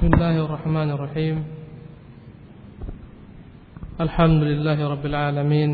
[0.00, 1.36] بسم الله الرحمن الرحيم.
[4.00, 5.72] الحمد لله رب العالمين.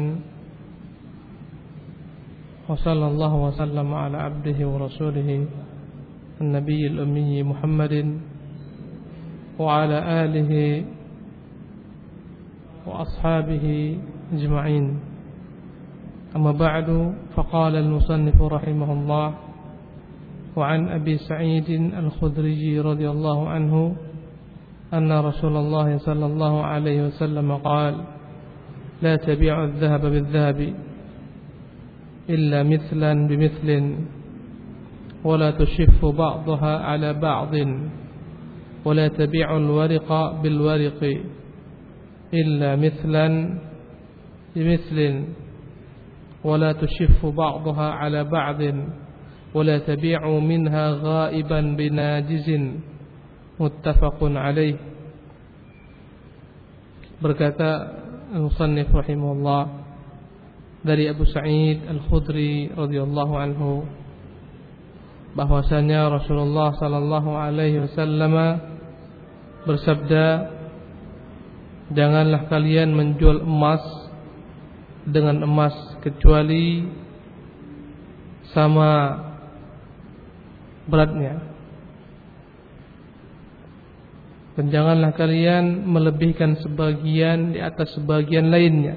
[2.66, 5.46] وصلى الله وسلم على عبده ورسوله
[6.42, 7.94] النبي الأمي محمد
[9.62, 10.52] وعلى آله
[12.82, 13.66] وأصحابه
[14.34, 14.84] أجمعين.
[16.36, 19.28] أما بعد فقال المصنف رحمه الله
[20.56, 23.96] وعن أبي سعيد الخدري رضي الله عنه
[24.94, 27.94] أن رسول الله صلى الله عليه وسلم قال
[29.02, 30.74] لا تبيع الذهب بالذهب
[32.30, 33.96] إلا مثلا بمثل
[35.24, 37.54] ولا تشف بعضها على بعض
[38.84, 41.00] ولا تبيع الورق بالورق
[42.34, 43.58] إلا مثلا
[44.56, 45.24] بمثل
[46.44, 48.60] ولا تشف بعضها على بعض
[49.54, 52.48] ولا تبيع منها غائبا بناجز.
[53.56, 54.76] muttafaqun alaih.
[57.20, 57.96] Berkata
[58.36, 59.62] al-musannif rahimahullah
[60.84, 63.88] dari Abu Sa'id Al-Khudri radhiyallahu anhu
[65.36, 68.34] bahwasanya Rasulullah sallallahu alaihi wasallam
[69.68, 70.54] bersabda
[71.92, 73.82] janganlah kalian menjual emas
[75.06, 76.86] dengan emas kecuali
[78.50, 79.22] sama
[80.86, 81.55] beratnya.
[84.56, 88.96] Dan janganlah kalian melebihkan sebagian di atas sebagian lainnya.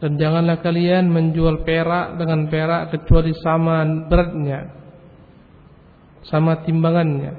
[0.00, 4.72] Dan janganlah kalian menjual perak dengan perak kecuali sama beratnya.
[6.24, 7.32] Sama timbangannya.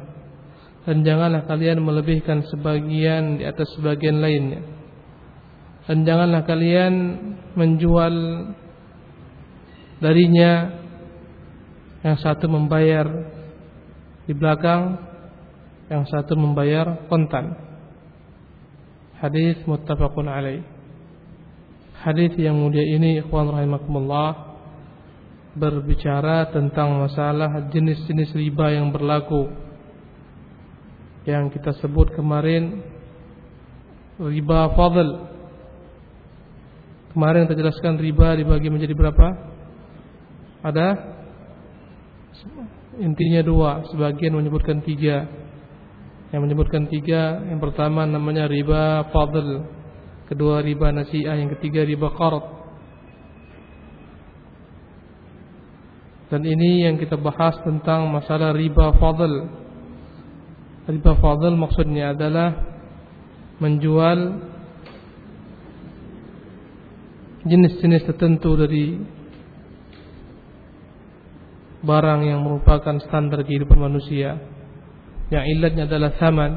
[0.86, 4.62] Dan janganlah kalian melebihkan sebagian di atas sebagian lainnya.
[5.90, 6.94] Dan janganlah kalian
[7.58, 8.14] menjual
[9.98, 10.52] darinya
[12.06, 13.06] yang satu membayar
[14.30, 14.98] di belakang,
[15.92, 17.54] yang satu membayar kontan.
[19.22, 20.62] Hadis muttafaqun alaih.
[22.02, 24.58] Hadis yang mulia ini ikhwan rahimakumullah
[25.56, 29.48] berbicara tentang masalah jenis-jenis riba yang berlaku
[31.24, 32.84] yang kita sebut kemarin
[34.20, 35.32] riba fadl
[37.16, 39.28] kemarin kita jelaskan riba dibagi menjadi berapa
[40.60, 41.16] ada
[43.00, 45.45] intinya dua, sebagian menyebutkan tiga.
[46.34, 49.66] Yang menyebutkan tiga, yang pertama namanya riba fadl,
[50.26, 52.46] kedua riba nasi'ah, yang ketiga riba qard.
[56.34, 59.34] Dan ini yang kita bahas tentang masalah riba fadl.
[60.90, 62.50] Riba fadl maksudnya adalah
[63.62, 64.20] menjual
[67.46, 68.98] jenis-jenis tertentu dari
[71.86, 74.55] barang yang merupakan standar kehidupan manusia
[75.34, 76.52] yang ilatnya adalah zaman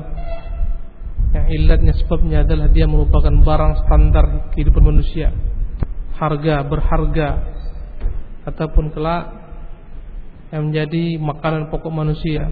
[1.29, 5.29] yang ilatnya sebabnya adalah dia merupakan barang standar kehidupan manusia.
[6.17, 7.29] Harga berharga
[8.49, 9.25] ataupun kelak
[10.49, 12.49] yang menjadi makanan pokok manusia.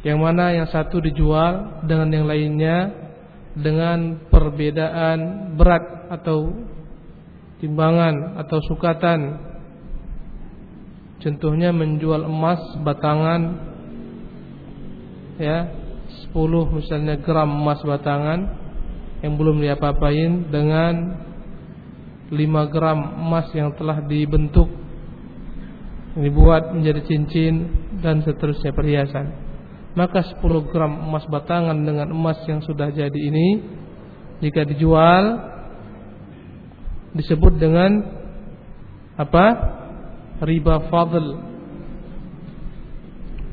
[0.00, 2.76] Yang mana yang satu dijual dengan yang lainnya
[3.52, 6.56] dengan perbedaan berat atau
[7.60, 9.20] timbangan atau sukatan.
[11.20, 13.75] Contohnya menjual emas batangan
[15.36, 15.68] ya
[16.32, 18.40] 10 misalnya gram emas batangan
[19.24, 20.94] yang belum diapa-apain dengan
[22.30, 24.68] 5 gram emas yang telah dibentuk
[26.16, 27.68] dibuat menjadi cincin
[28.00, 29.26] dan seterusnya perhiasan.
[29.96, 33.48] Maka 10 gram emas batangan dengan emas yang sudah jadi ini
[34.44, 35.40] jika dijual
[37.16, 38.04] disebut dengan
[39.16, 39.46] apa?
[40.36, 41.55] riba fadl.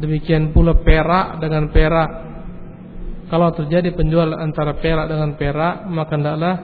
[0.02, 2.12] Demikian pula perak dengan perak.
[3.30, 6.56] Kalau terjadi penjual antara perak dengan perak, maka hendaklah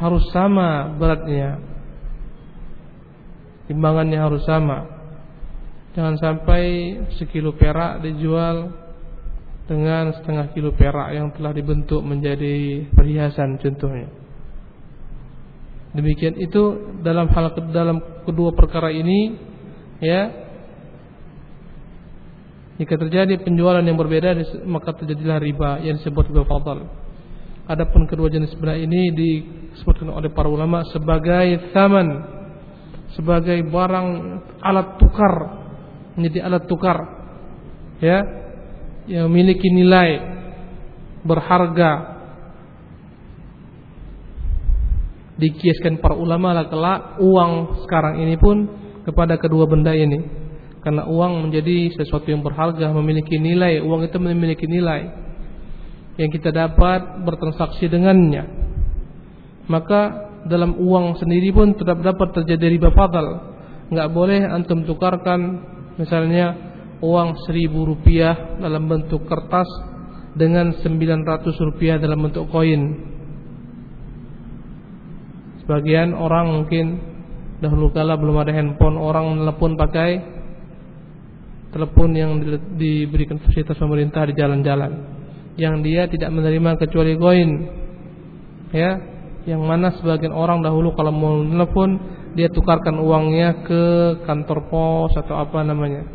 [0.00, 1.60] harus sama beratnya.
[3.68, 4.88] Timbangannya harus sama.
[5.92, 6.62] Jangan sampai
[7.18, 8.72] sekilo perak dijual
[9.70, 14.10] dengan setengah kilo perak yang telah dibentuk menjadi perhiasan contohnya.
[15.90, 19.34] Demikian itu dalam hal dalam kedua perkara ini
[19.98, 20.49] ya
[22.80, 24.32] jika terjadi penjualan yang berbeda
[24.64, 26.88] maka terjadilah riba yang disebut riba fadl.
[27.68, 32.08] Adapun kedua jenis benda ini disebutkan oleh para ulama sebagai taman
[33.12, 34.08] sebagai barang
[34.64, 35.34] alat tukar
[36.16, 36.98] menjadi alat tukar
[38.00, 38.24] ya
[39.12, 40.16] yang memiliki nilai
[41.20, 42.16] berharga
[45.36, 48.56] dikiaskan para ulama lah kelak uang sekarang ini pun
[49.04, 50.39] kepada kedua benda ini
[50.80, 53.84] Karena uang menjadi sesuatu yang berharga, memiliki nilai.
[53.84, 55.12] Uang itu memiliki nilai
[56.16, 58.44] yang kita dapat bertransaksi dengannya.
[59.68, 63.56] Maka dalam uang sendiri pun tetap dapat terjadi riba fadal.
[63.92, 65.40] Enggak boleh antum tukarkan
[66.00, 66.56] misalnya
[67.00, 69.68] uang seribu rupiah dalam bentuk kertas
[70.36, 72.82] dengan sembilan ratus rupiah dalam bentuk koin.
[75.64, 76.86] Sebagian orang mungkin
[77.60, 80.39] dahulu kala belum ada handphone, orang telepon pakai
[81.70, 82.42] telepon yang
[82.74, 84.92] diberikan fasilitas pemerintah di jalan-jalan,
[85.54, 87.50] yang dia tidak menerima kecuali koin,
[88.74, 88.98] ya,
[89.46, 91.90] yang mana sebagian orang dahulu kalau mau telepon
[92.34, 93.82] dia tukarkan uangnya ke
[94.26, 96.06] kantor pos atau apa namanya,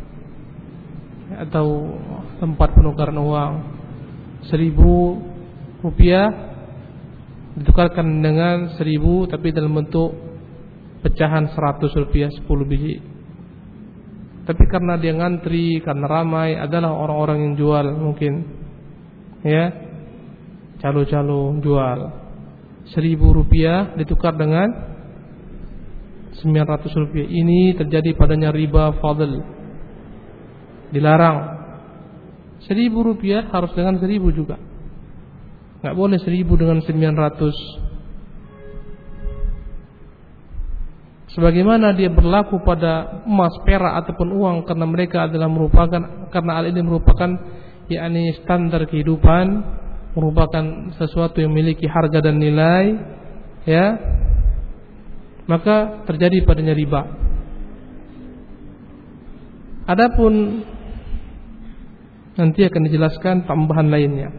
[1.48, 1.96] atau
[2.40, 3.52] tempat penukaran uang
[4.46, 5.18] seribu
[5.82, 6.28] rupiah
[7.56, 10.12] ditukarkan dengan seribu tapi dalam bentuk
[11.00, 13.15] pecahan seratus rupiah sepuluh biji.
[14.46, 18.32] Tapi karena dia ngantri, karena ramai, adalah orang-orang yang jual mungkin.
[19.42, 19.74] Ya.
[20.78, 21.98] Calo-calo jual.
[22.94, 24.70] Seribu rupiah ditukar dengan
[26.38, 27.26] 900 rupiah.
[27.26, 29.42] Ini terjadi padanya riba fadl.
[30.94, 31.38] Dilarang.
[32.70, 34.54] Seribu rupiah harus dengan seribu juga.
[35.82, 37.85] Nggak boleh seribu dengan 900
[41.36, 46.00] Sebagaimana dia berlaku pada emas, perak ataupun uang karena mereka adalah merupakan
[46.32, 47.28] karena hal ini merupakan
[47.92, 49.46] yakni standar kehidupan,
[50.16, 50.64] merupakan
[50.96, 52.84] sesuatu yang memiliki harga dan nilai,
[53.68, 54.00] ya.
[55.44, 57.04] Maka terjadi padanya riba.
[59.86, 60.64] Adapun
[62.40, 64.32] nanti akan dijelaskan tambahan lainnya.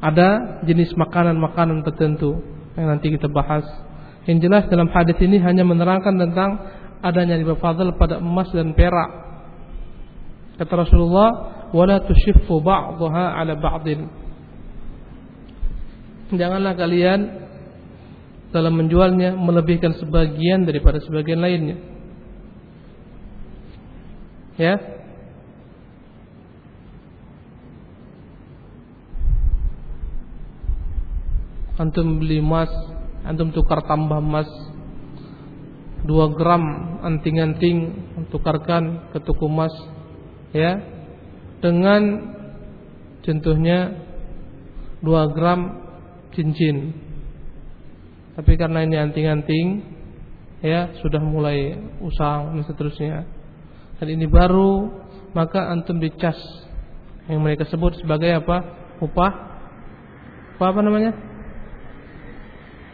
[0.00, 2.40] Ada jenis makanan-makanan tertentu
[2.78, 3.66] yang nanti kita bahas.
[4.28, 6.50] Yang jelas dalam hadis ini hanya menerangkan tentang
[7.00, 9.10] adanya riba fadl pada emas dan perak.
[10.60, 11.28] Kata Rasulullah,
[11.72, 14.04] "Wala tushiffu ba'daha 'ala ba'din."
[16.36, 17.20] Janganlah kalian
[18.52, 21.76] dalam menjualnya melebihkan sebagian daripada sebagian lainnya.
[24.60, 24.76] Ya,
[31.80, 32.68] antum beli emas,
[33.30, 34.50] antum tukar tambah emas
[36.02, 36.64] 2 gram
[37.06, 37.78] anting-anting
[38.34, 39.70] tukarkan ke toko emas
[40.50, 40.82] ya.
[41.62, 42.02] Dengan
[43.22, 43.94] contohnya
[44.98, 45.60] 2 gram
[46.34, 46.90] cincin.
[48.34, 49.66] Tapi karena ini anting-anting
[50.64, 53.28] ya sudah mulai usang dan seterusnya.
[54.02, 54.90] Dan ini baru
[55.36, 56.36] maka antum dicas
[57.30, 58.56] yang mereka sebut sebagai apa?
[58.98, 59.32] Upah.
[60.58, 61.29] Apa, apa namanya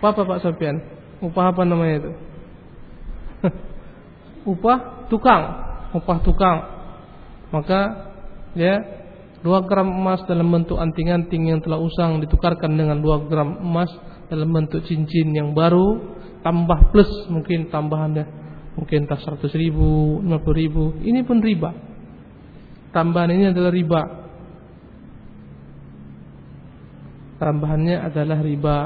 [0.06, 0.76] apa apa Pak Sofian?
[1.18, 2.12] Upah apa namanya itu?
[4.52, 5.42] upah tukang,
[5.96, 6.58] upah tukang.
[7.50, 7.80] Maka
[8.54, 8.82] ya
[9.40, 13.90] dua gram emas dalam bentuk anting-anting yang telah usang ditukarkan dengan dua gram emas
[14.26, 18.26] dalam bentuk cincin yang baru tambah plus mungkin tambahannya
[18.76, 20.84] mungkin tak seratus ribu, lima puluh ribu.
[21.00, 21.72] Ini pun riba.
[22.92, 24.02] Tambahan ini adalah riba.
[27.36, 28.76] Tambahannya adalah riba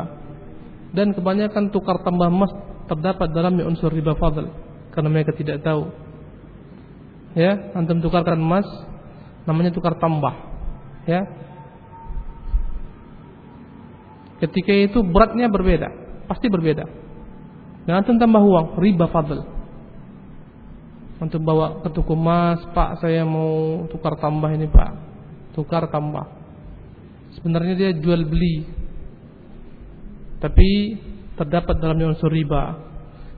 [0.90, 2.50] dan kebanyakan tukar tambah emas
[2.90, 4.50] terdapat dalam unsur riba fadl
[4.90, 5.86] karena mereka tidak tahu.
[7.38, 8.66] Ya, antum tukarkan emas
[9.46, 10.34] namanya tukar tambah.
[11.06, 11.22] Ya.
[14.42, 15.88] Ketika itu beratnya berbeda,
[16.26, 16.84] pasti berbeda.
[17.86, 19.46] Dan antum tambah uang, riba fadl.
[21.20, 24.90] Antum bawa ke toko emas, Pak saya mau tukar tambah ini Pak.
[25.54, 26.26] Tukar tambah.
[27.38, 28.79] Sebenarnya dia jual beli
[30.40, 30.96] tapi
[31.36, 32.88] terdapat dalamnya unsur riba.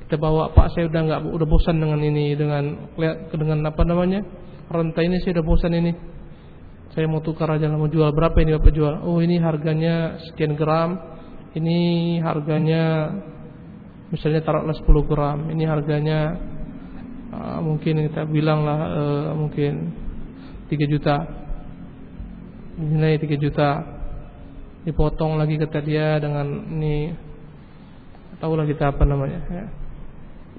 [0.07, 2.91] Kita bawa Pak saya udah nggak udah bosan dengan ini dengan
[3.31, 4.23] dengan apa namanya
[4.71, 5.93] rantai ini saya udah bosan ini.
[6.93, 8.95] Saya mau tukar aja mau jual berapa ini Bapak jual?
[9.09, 11.01] Oh ini harganya sekian gram.
[11.53, 11.79] Ini
[12.25, 13.13] harganya
[14.13, 15.39] misalnya taruhlah 10 gram.
[15.49, 16.37] Ini harganya
[17.33, 19.89] uh, mungkin kita bilang lah uh, mungkin
[20.69, 21.17] 3 juta.
[22.77, 23.69] Nilai 3 juta
[24.83, 27.15] dipotong lagi kata dia dengan ini.
[28.43, 29.71] Tahulah kita apa namanya ya.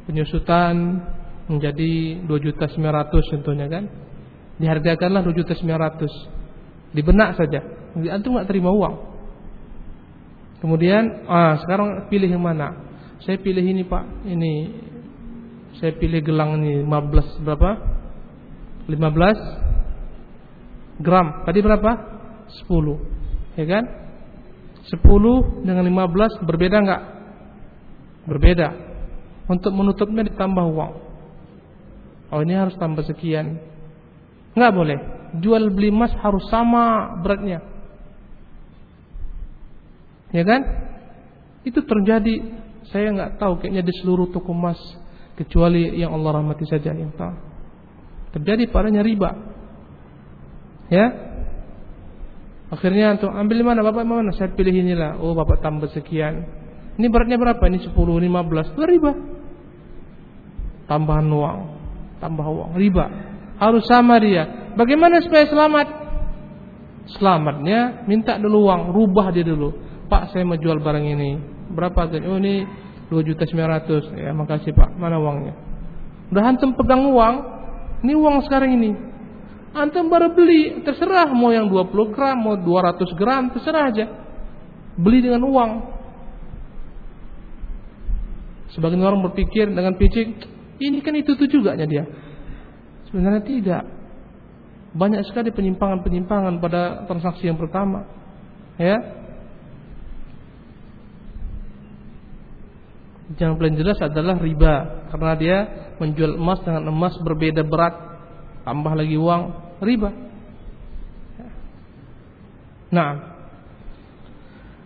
[0.08, 1.03] penyusutan
[1.51, 3.92] menjadi 2 juta 900 contohnya kan.
[4.60, 7.60] Dihargakanlah 2 juta 900 di benak saja.
[8.12, 8.96] Antum nggak terima uang.
[10.63, 12.72] Kemudian ah sekarang pilih yang mana?
[13.27, 14.03] Saya pilih ini pak.
[14.24, 14.53] Ini.
[15.84, 17.75] Saya pilih gelang ini 15 berapa?
[18.88, 21.44] 15 gram.
[21.44, 21.92] Tadi berapa?
[22.63, 23.12] 10
[23.53, 23.84] ya kan
[24.92, 27.04] 10 dengan 15 berbeda enggak?
[28.28, 28.68] Berbeda.
[29.48, 30.94] Untuk menutupnya ditambah uang.
[32.34, 33.60] Oh ini harus tambah sekian.
[34.58, 35.00] Nggak boleh.
[35.40, 37.62] Jual beli emas harus sama beratnya.
[40.34, 40.62] Ya kan?
[41.63, 42.63] Itu terjadi.
[42.90, 44.78] Saya nggak tahu kayaknya di seluruh toko emas
[45.40, 47.36] kecuali yang Allah rahmati saja yang tahu.
[48.38, 49.32] Terjadi padanya riba.
[50.90, 51.33] Ya.
[52.74, 54.34] Akhirnya untuk ambil mana Bapak mana?
[54.34, 55.22] Saya pilih inilah.
[55.22, 56.42] Oh, Bapak tambah sekian.
[56.98, 57.62] Ini beratnya berapa?
[57.70, 58.74] Ini 10, 15.
[58.74, 59.12] Itu riba.
[60.89, 61.60] Tambahan uang,
[62.18, 63.06] tambah uang, riba.
[63.62, 64.74] Harus sama dia.
[64.74, 65.88] Bagaimana supaya selamat?
[67.13, 69.70] Selamatnya minta dulu uang, rubah dia dulu.
[70.10, 71.38] Pak, saya mau jual barang ini.
[71.74, 72.10] Berapa?
[72.25, 72.65] Oh, ini
[73.08, 74.18] 2 juta 900.
[74.18, 74.98] Ya, makasih Pak.
[74.98, 75.53] Mana uangnya?
[76.34, 77.36] Udah antum pegang uang.
[78.01, 79.12] Ini uang sekarang ini.
[79.74, 84.06] Antum baru beli, terserah mau yang 20 gram, mau 200 gram, terserah aja.
[84.94, 85.72] Beli dengan uang.
[88.77, 90.46] Sebagian orang berpikir dengan picik,
[90.77, 92.06] ini kan itu-itu juga dia.
[93.10, 93.84] Sebenarnya tidak.
[94.94, 98.06] Banyak sekali penyimpangan-penyimpangan pada transaksi yang pertama.
[98.77, 98.98] Ya.
[103.42, 105.58] Yang paling jelas adalah riba karena dia
[105.98, 107.94] menjual emas dengan emas berbeda berat
[108.62, 110.10] tambah lagi uang riba.
[112.94, 113.12] Nah,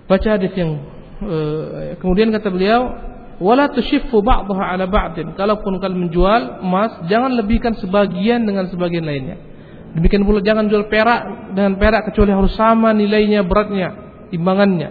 [0.07, 0.79] baca hadis yang
[1.19, 2.95] uh, kemudian kata beliau
[3.43, 5.35] wala tushiffu ba'daha ala ba'din.
[5.35, 9.37] Kalaupun kalian menjual emas, jangan lebihkan sebagian dengan sebagian lainnya.
[9.91, 13.89] Demikian pula jangan jual perak dengan perak kecuali harus sama nilainya, beratnya,
[14.31, 14.89] timbangannya.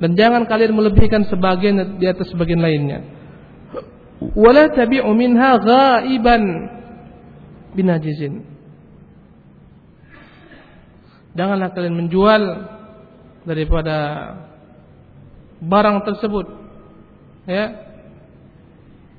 [0.00, 3.04] Dan jangan kalian melebihkan sebagian di atas sebagian lainnya.
[4.32, 6.42] Wala tabi'u minha ghaiban
[7.76, 8.44] binajizin.
[11.34, 12.42] Janganlah kalian menjual
[13.46, 13.96] daripada
[15.60, 16.46] barang tersebut
[17.46, 17.66] ya.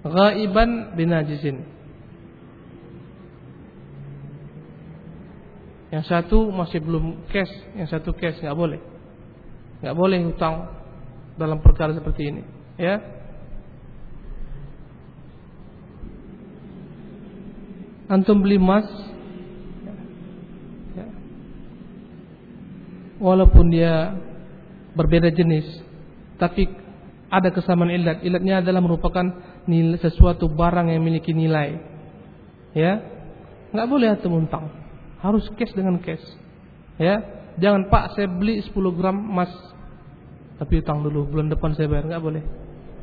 [0.01, 1.61] Ghaiban binajizin
[5.93, 8.81] yang satu masih belum cash yang satu cash nggak boleh.
[9.83, 10.55] Nggak boleh hutang
[11.35, 12.43] dalam perkara seperti ini
[12.79, 12.97] ya.
[18.11, 18.87] Antum beli emas
[20.95, 21.07] ya.
[23.21, 24.17] Walaupun dia
[24.97, 25.63] berbeda jenis
[26.41, 26.65] tapi
[27.31, 28.19] ada kesamaan ilat.
[28.25, 29.23] Ilatnya adalah merupakan
[29.69, 31.79] nilai, sesuatu barang yang memiliki nilai.
[32.75, 32.99] Ya,
[33.71, 34.67] nggak boleh atau muntang.
[35.23, 36.23] Harus cash dengan cash.
[36.99, 37.23] Ya,
[37.55, 39.53] jangan Pak saya beli 10 gram emas
[40.61, 42.43] tapi utang dulu bulan depan saya bayar nggak boleh.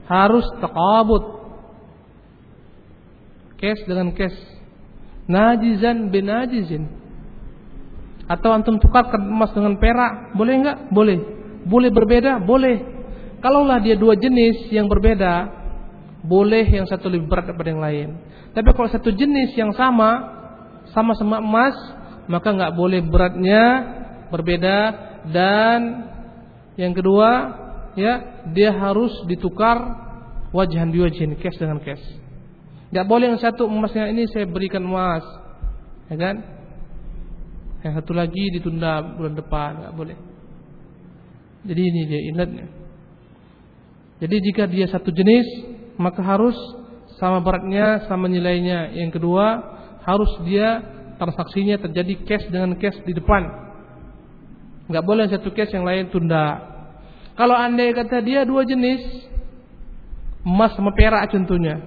[0.07, 1.25] Harus takabut.
[3.59, 4.39] Cash dengan cash.
[5.27, 6.87] Najizan binajizin.
[8.29, 10.79] Atau antum tukarkan emas dengan perak, boleh nggak?
[10.93, 11.19] Boleh.
[11.65, 12.45] Boleh berbeda?
[12.45, 12.77] Boleh.
[13.41, 15.49] Kalaulah dia dua jenis yang berbeda,
[16.27, 18.09] boleh yang satu lebih berat daripada yang lain.
[18.53, 20.27] Tapi kalau satu jenis yang sama,
[20.91, 21.77] sama-sama emas,
[22.27, 23.65] maka nggak boleh beratnya
[24.29, 24.79] berbeda
[25.31, 25.79] dan
[26.75, 27.31] yang kedua,
[27.95, 29.79] ya dia harus ditukar
[30.51, 32.03] wajahan wajahin cash dengan cash.
[32.91, 35.23] Nggak boleh yang satu emasnya ini saya berikan emas,
[36.11, 36.37] ya kan?
[37.83, 40.19] Yang satu lagi ditunda bulan depan, nggak boleh.
[41.63, 42.67] Jadi ini dia ingatnya.
[44.19, 45.47] Jadi jika dia satu jenis,
[45.95, 46.55] maka harus
[47.23, 48.91] sama beratnya, sama nilainya.
[48.95, 49.47] Yang kedua,
[50.03, 50.83] harus dia
[51.19, 53.47] transaksinya terjadi cash dengan cash di depan.
[54.91, 56.59] Enggak boleh satu cash yang lain tunda.
[57.39, 59.03] Kalau anda kata dia dua jenis,
[60.43, 61.79] emas sama perak contohnya.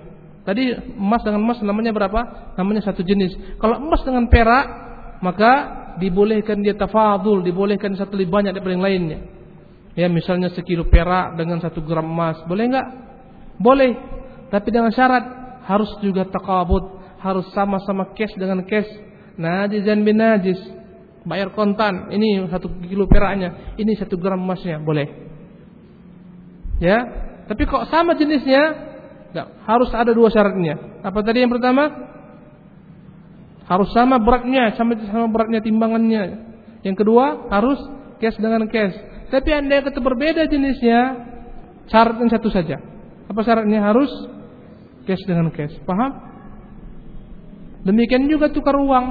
[0.48, 2.54] Tadi emas dengan emas namanya berapa?
[2.56, 3.36] Namanya satu jenis.
[3.60, 4.66] Kalau emas dengan perak,
[5.20, 9.20] maka dibolehkan dia tafadul, dibolehkan satu lebih banyak daripada yang lainnya.
[9.98, 12.88] Ya misalnya sekilo perak dengan satu gram emas, boleh nggak?
[13.60, 13.92] Boleh,
[14.48, 15.24] tapi dengan syarat
[15.68, 18.88] harus juga takabut, harus sama-sama cash dengan cash.
[19.36, 20.60] Najizan bin najis,
[21.28, 22.08] bayar kontan.
[22.12, 25.08] Ini satu kilo peraknya, ini satu gram emasnya, boleh.
[26.82, 26.98] Ya,
[27.46, 28.64] tapi kok sama jenisnya,
[29.36, 31.04] nggak harus ada dua syaratnya.
[31.04, 32.11] Apa tadi yang pertama?
[33.72, 36.24] Harus sama beratnya, sama sama beratnya timbangannya.
[36.84, 37.80] Yang kedua harus
[38.20, 39.00] cash dengan cash.
[39.32, 41.00] Tapi anda kata berbeda jenisnya,
[41.88, 42.84] syaratnya satu saja.
[43.32, 43.80] Apa syaratnya?
[43.80, 44.12] Harus
[45.08, 45.72] cash dengan cash.
[45.88, 46.12] Paham?
[47.88, 49.06] Demikian juga tukar uang.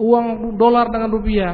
[0.00, 1.52] Uang dolar dengan rupiah.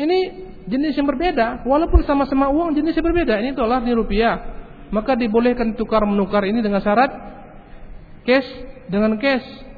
[0.00, 0.18] Ini
[0.64, 1.68] jenis yang berbeda.
[1.68, 3.36] Walaupun sama-sama uang jenisnya berbeda.
[3.36, 4.40] Ini dolar di rupiah.
[4.88, 7.12] Maka dibolehkan tukar menukar ini dengan syarat
[8.24, 8.48] cash
[8.88, 9.73] dengan cash.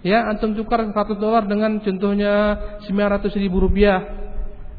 [0.00, 2.56] Ya, antum tukar 100 dolar dengan contohnya
[2.88, 4.20] 900 ribu rupiah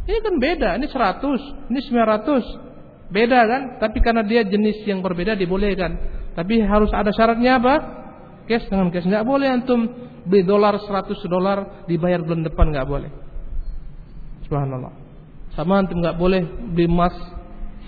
[0.01, 3.13] ini kan beda, ini 100, ini 900.
[3.13, 3.61] Beda kan?
[3.77, 5.99] Tapi karena dia jenis yang berbeda dibolehkan.
[6.33, 7.75] Tapi harus ada syaratnya apa?
[8.49, 9.05] cash dengan cash.
[9.05, 9.87] Nggak boleh antum
[10.25, 13.11] beli dolar 100 dolar dibayar bulan depan nggak boleh.
[14.49, 14.91] Subhanallah.
[15.53, 17.13] Sama antum nggak boleh beli emas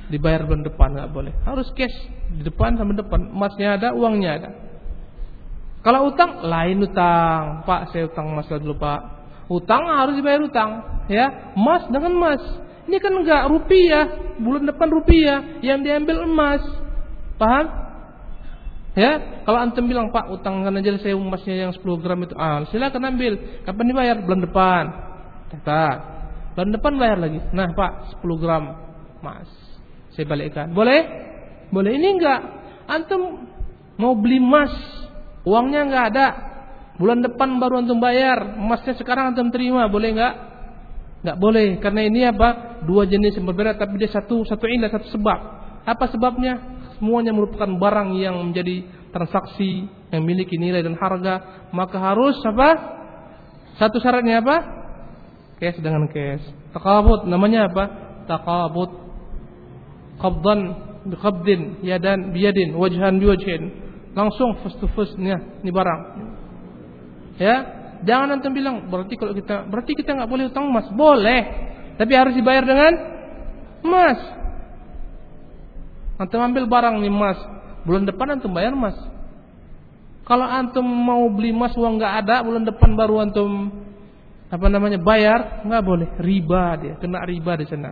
[0.07, 1.33] dibayar bulan depan nggak boleh.
[1.43, 1.95] Harus cash
[2.31, 3.33] di depan sama depan.
[3.33, 4.49] Emasnya ada, uangnya ada.
[5.83, 7.67] Kalau utang lain utang.
[7.67, 9.01] Pak, saya utang emas dulu, Pak.
[9.51, 11.53] Utang harus dibayar utang, ya.
[11.59, 12.41] Emas dengan emas.
[12.87, 14.05] Ini kan enggak rupiah,
[14.39, 16.63] bulan depan rupiah, yang diambil emas.
[17.35, 17.83] Paham?
[18.93, 22.61] Ya, kalau antum bilang Pak utang kan aja saya emasnya yang 10 gram itu, ah
[22.69, 23.65] silakan ambil.
[23.65, 24.15] Kapan dibayar?
[24.21, 24.83] Bulan depan.
[25.49, 25.85] Kata.
[26.53, 27.41] Bulan depan bayar lagi.
[27.51, 28.63] Nah Pak 10 gram
[29.19, 29.49] emas.
[30.13, 30.69] Saya balikkan.
[30.77, 31.01] Boleh?
[31.73, 31.91] Boleh.
[31.97, 32.41] Ini enggak.
[32.85, 33.49] Antum
[33.97, 34.69] mau beli emas
[35.43, 36.27] Uangnya nggak ada.
[36.95, 38.55] Bulan depan baru antum bayar.
[38.55, 40.33] Emasnya sekarang antum terima, boleh nggak?
[41.23, 42.79] Nggak boleh, karena ini apa?
[42.83, 45.39] Dua jenis yang berbeda, tapi dia satu satu ilah, satu sebab.
[45.87, 46.59] Apa sebabnya?
[46.99, 52.69] Semuanya merupakan barang yang menjadi transaksi yang memiliki nilai dan harga, maka harus apa?
[53.79, 54.57] Satu syaratnya apa?
[55.59, 56.43] Cash dengan cash.
[56.71, 57.83] Takabut namanya apa?
[58.27, 58.91] Takabut.
[60.21, 60.59] Qabdan
[61.09, 63.82] biqabdin, yadan biyadin, wajhan biwajhin
[64.13, 66.01] langsung face to face nih ini barang.
[67.41, 67.55] Ya
[68.05, 70.87] jangan nanti bilang berarti kalau kita berarti kita nggak boleh utang emas.
[70.93, 71.41] Boleh
[71.97, 72.93] tapi harus dibayar dengan
[73.85, 74.19] emas.
[76.21, 77.39] Antum ambil barang nih emas.
[77.83, 78.95] Bulan depan antum bayar emas.
[80.23, 83.73] Kalau antum mau beli emas uang nggak ada bulan depan baru antum
[84.53, 86.09] apa namanya bayar nggak boleh.
[86.21, 87.91] Riba dia kena riba di sana.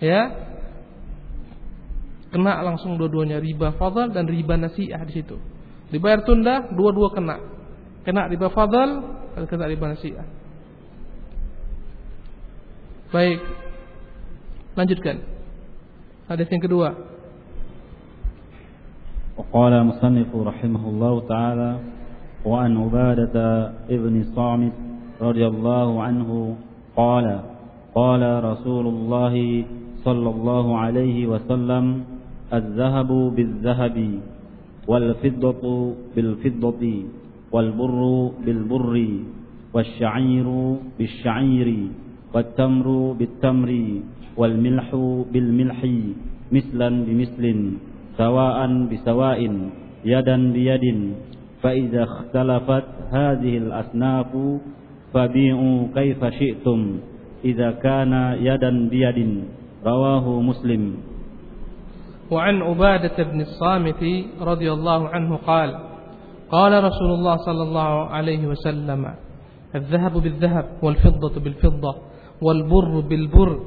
[0.00, 0.52] Ya
[2.33, 5.37] kena langsung dua-duanya riba fadl dan riba nasiah di situ.
[5.89, 7.37] Dibayar tunda dua-dua kena.
[8.05, 8.89] Kena riba fadl
[9.33, 10.25] dan kena riba nasiah.
[13.09, 13.41] Baik.
[14.77, 15.17] Lanjutkan.
[16.29, 16.89] Hadis yang kedua.
[19.39, 21.71] وقال مصنف رحمه الله تعالى
[22.45, 23.35] وعن عبادة
[23.87, 24.75] ابن صامت
[25.21, 26.29] رضي الله عنه
[26.95, 27.25] قال
[27.95, 29.35] قال رسول الله
[30.03, 31.85] صلى الله عليه وسلم
[32.52, 33.98] الذهب بالذهب
[34.88, 35.62] والفضة
[36.16, 36.84] بالفضة
[37.52, 38.94] والبر بالبر
[39.74, 40.48] والشعير
[40.98, 41.68] بالشعير
[42.34, 42.86] والتمر
[43.18, 43.70] بالتمر
[44.36, 44.88] والملح
[45.32, 45.80] بالملح
[46.52, 47.44] مثلا بمثل
[48.18, 48.58] سواء
[48.90, 49.40] بسواء
[50.04, 50.84] يدا بيد
[51.62, 54.30] فإذا اختلفت هذه الأصناف
[55.12, 56.80] فبيعوا كيف شئتم
[57.44, 59.18] إذا كان يدا بيد
[59.86, 60.82] رواه مسلم
[62.30, 64.04] وعن عبادة بن الصامت
[64.40, 65.78] رضي الله عنه قال
[66.50, 69.14] قال رسول الله صلى الله عليه وسلم
[69.74, 71.94] الذهب بالذهب والفضة بالفضة
[72.42, 73.60] والبر بالبر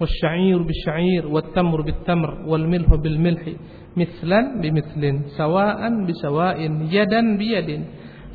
[0.00, 3.42] والشعير بالشعير والتمر بالتمر والملح بالملح
[3.96, 6.60] مثلا بمثل سواء بسواء
[6.90, 7.84] يدا بيد.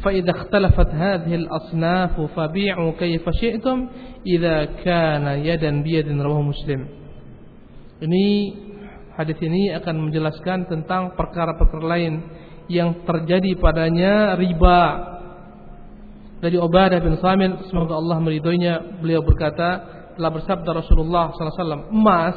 [0.04, 3.88] فإذا اختلفت هذه الأصناف فبيعوا كيف شئتم
[4.28, 6.82] إذا كان يدا بيد رواه مسلم.
[7.96, 8.54] ini
[9.16, 12.14] Hadis ini akan menjelaskan tentang perkara-perkara lain
[12.68, 14.82] yang terjadi padanya riba.
[16.44, 22.36] Dari Ubadah bin Samit, semoga Allah meridhoinya, beliau berkata, telah bersabda Rasulullah SAW, emas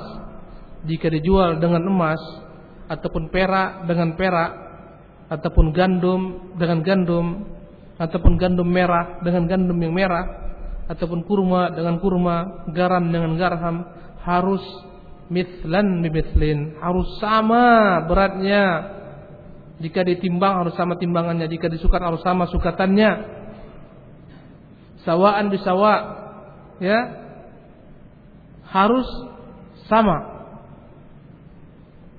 [0.87, 2.23] jika dijual dengan emas
[2.87, 4.51] ataupun perak dengan perak
[5.29, 7.27] ataupun gandum dengan gandum
[7.99, 10.25] ataupun gandum merah dengan gandum yang merah
[10.89, 13.77] ataupun kurma dengan kurma, garam dengan garam
[14.25, 14.63] harus
[15.29, 18.97] mislan bimislin harus sama beratnya.
[19.79, 21.47] Jika ditimbang harus sama timbangannya.
[21.47, 23.11] Jika disukat harus sama sukatannya.
[25.07, 25.95] Sawaan bisawa.
[26.83, 26.99] Ya.
[28.67, 29.07] Harus
[29.87, 30.51] sama.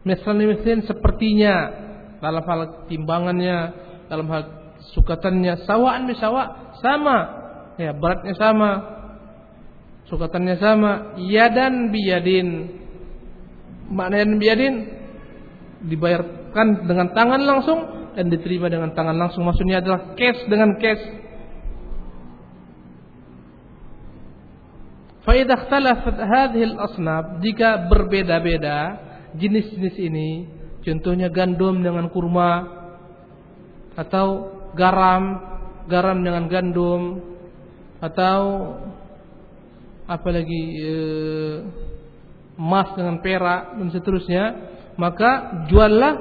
[0.08, 1.56] Mislan bimislin sepertinya.
[2.24, 3.58] Dalam hal timbangannya.
[4.08, 4.42] Dalam hal
[4.96, 5.68] sukatannya.
[5.68, 7.18] Sawaan bisawa sama.
[7.76, 8.72] Ya beratnya sama.
[10.08, 10.92] Sukatannya sama.
[11.20, 12.80] Yadan biyadin
[13.90, 14.76] makna biadin
[15.90, 17.80] dibayarkan dengan tangan langsung
[18.14, 19.46] dan diterima dengan tangan langsung.
[19.46, 21.04] Maksudnya adalah cash dengan cash.
[25.24, 28.98] Fa idza ikhtalafat hadhihi al-asnaf jika berbeda-beda
[29.38, 30.30] jenis-jenis ini
[30.82, 32.66] contohnya gandum dengan kurma
[33.94, 35.38] atau garam
[35.86, 37.22] garam dengan gandum
[38.00, 38.74] atau
[40.10, 41.56] apalagi eh,
[42.60, 44.44] emas dengan perak dan seterusnya,
[45.00, 46.14] maka juallah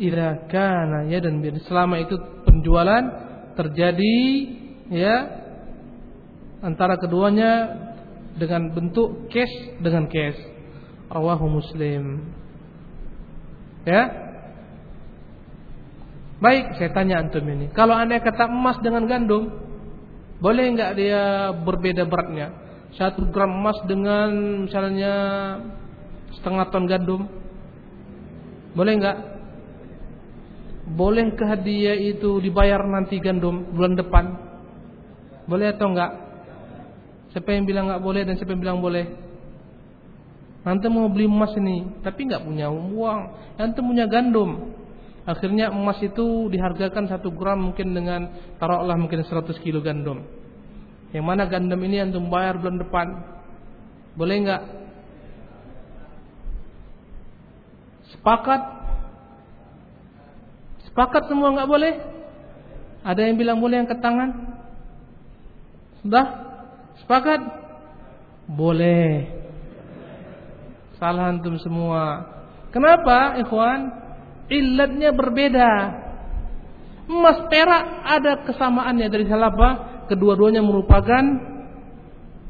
[0.00, 2.16] idza kana dan selama itu
[2.48, 3.04] penjualan
[3.52, 4.16] terjadi
[4.88, 5.16] ya
[6.64, 7.76] antara keduanya
[8.40, 9.52] dengan bentuk cash
[9.84, 10.40] dengan cash.
[11.10, 12.22] Rawahu Muslim.
[13.84, 14.30] Ya.
[16.40, 17.68] Baik, saya tanya antum ini.
[17.76, 19.50] Kalau anda kata emas dengan gandum,
[20.40, 22.69] boleh nggak dia berbeda beratnya?
[22.98, 24.30] Satu gram emas dengan
[24.66, 25.14] misalnya
[26.34, 27.22] setengah ton gandum,
[28.74, 29.18] boleh nggak?
[30.90, 34.24] Bolehkah dia itu dibayar nanti gandum bulan depan?
[35.46, 36.12] Boleh atau enggak?
[37.30, 39.06] Siapa yang bilang nggak boleh dan siapa yang bilang boleh?
[40.60, 43.20] Nanti mau beli emas ini, tapi nggak punya uang.
[43.56, 44.76] Nanti punya gandum.
[45.24, 48.20] Akhirnya emas itu dihargakan satu gram mungkin dengan
[48.58, 50.26] taruhlah mungkin 100 kilo gandum.
[51.10, 53.06] Yang mana gandum ini antum bayar bulan depan.
[54.14, 54.62] Boleh enggak?
[58.14, 58.62] Sepakat?
[60.86, 61.94] Sepakat semua enggak boleh?
[63.02, 64.30] Ada yang bilang boleh yang ke tangan?
[66.02, 66.26] Sudah?
[67.02, 67.40] Sepakat?
[68.46, 69.30] Boleh.
[71.00, 72.28] Salah antum semua.
[72.70, 73.88] Kenapa, ikhwan?
[74.50, 75.72] Ilatnya berbeda.
[77.10, 79.99] Emas perak ada kesamaannya dari salapa.
[80.10, 81.22] Kedua-duanya merupakan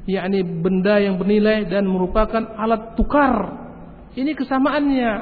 [0.09, 3.37] yakni benda yang bernilai dan merupakan alat tukar.
[4.17, 5.13] Ini kesamaannya.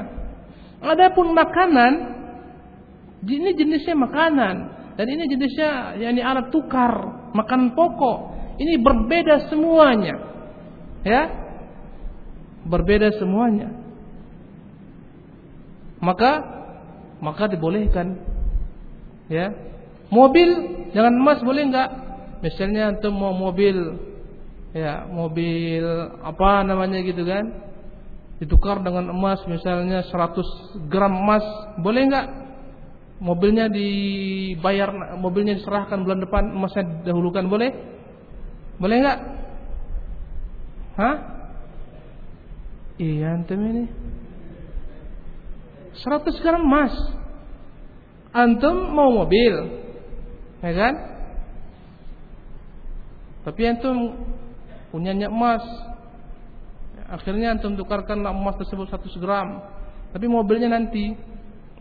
[0.79, 1.93] Adapun makanan
[3.27, 4.55] ini jenisnya makanan
[4.95, 8.39] dan ini jenisnya yakni alat tukar, makanan pokok.
[8.55, 10.15] Ini berbeda semuanya.
[11.03, 11.23] Ya.
[12.63, 13.75] Berbeda semuanya.
[15.99, 16.31] Maka
[17.19, 18.19] maka dibolehkan.
[19.27, 19.51] Ya.
[20.07, 20.47] Mobil
[20.95, 22.08] jangan emas boleh enggak?
[22.39, 23.75] Misalnya antum mau mobil
[24.71, 25.83] ya, mobil
[26.23, 27.45] apa namanya gitu kan?
[28.39, 31.43] Ditukar dengan emas misalnya 100 gram emas,
[31.83, 32.27] boleh enggak?
[33.19, 37.71] Mobilnya dibayar, mobilnya diserahkan bulan depan, emasnya dahulukan boleh?
[38.79, 39.19] Boleh enggak?
[40.95, 41.15] Hah?
[42.99, 43.87] Iya antum ini
[45.99, 46.95] 100 gram emas.
[48.31, 49.83] Antum mau mobil.
[50.63, 50.93] Ya kan?
[53.43, 53.97] Tapi antum
[54.91, 55.63] punyanya emas.
[57.09, 59.47] Akhirnya antum tukarkan emas tersebut 100 gram.
[60.09, 61.13] Tapi mobilnya nanti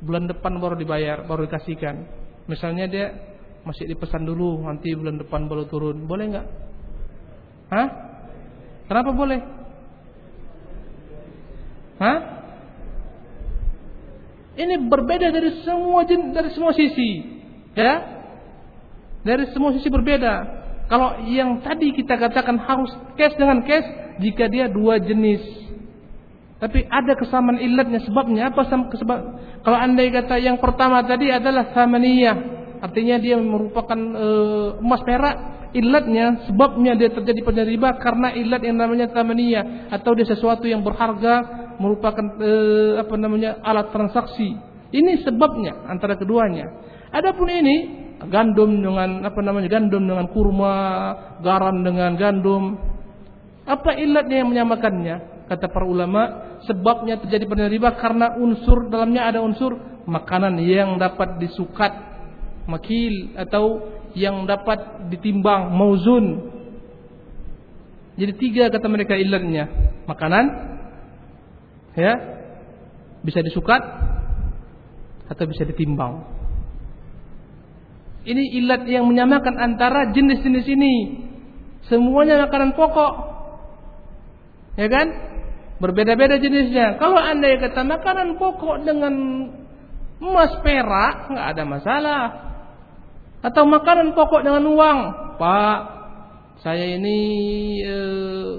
[0.01, 2.07] bulan depan baru dibayar, baru dikasihkan.
[2.49, 3.07] Misalnya dia
[3.67, 6.09] masih dipesan dulu, nanti bulan depan baru turun.
[6.09, 6.47] Boleh nggak?
[7.69, 7.89] Hah?
[8.89, 9.41] Kenapa boleh?
[12.01, 12.19] Hah?
[14.59, 17.11] Ini berbeda dari semua dari semua sisi,
[17.79, 17.95] ya.
[19.23, 20.58] Dari semua sisi berbeda.
[20.89, 22.89] Kalau yang tadi kita katakan harus
[23.21, 23.85] cash dengan cash
[24.25, 25.69] jika dia dua jenis.
[26.59, 29.19] Tapi ada kesamaan ilatnya sebabnya apa sebab
[29.63, 34.27] kalau anda kata yang pertama tadi adalah samaniyah artinya dia merupakan e,
[34.83, 35.37] emas perak
[35.77, 41.69] ilatnya sebabnya dia terjadi peneriba karena ilat yang namanya samaniyah atau dia sesuatu yang berharga
[41.79, 44.57] merupakan eh, apa namanya alat transaksi.
[44.89, 46.65] Ini sebabnya antara keduanya.
[47.13, 50.77] Adapun ini gandum dengan apa namanya gandum dengan kurma,
[51.39, 52.75] garam dengan gandum.
[53.63, 55.47] Apa ilatnya yang menyamakannya?
[55.47, 56.23] Kata para ulama,
[56.67, 61.93] sebabnya terjadi peneriba karena unsur dalamnya ada unsur makanan yang dapat disukat
[62.69, 63.81] makil atau
[64.13, 66.53] yang dapat ditimbang mauzun.
[68.19, 69.71] Jadi tiga kata mereka ilatnya.
[70.11, 70.45] Makanan,
[71.95, 72.13] ya
[73.23, 73.81] bisa disukat
[75.29, 76.38] atau bisa ditimbang.
[78.29, 80.95] Ini ilat yang menyamakan antara jenis-jenis ini.
[81.89, 83.13] Semuanya makanan pokok.
[84.77, 85.09] Ya kan?
[85.81, 87.01] Berbeda-beda jenisnya.
[87.01, 89.15] Kalau anda kata makanan pokok dengan
[90.21, 92.23] emas perak, nggak ada masalah.
[93.41, 94.99] Atau makanan pokok dengan uang,
[95.39, 95.79] Pak,
[96.67, 97.19] saya ini
[97.87, 98.51] eh,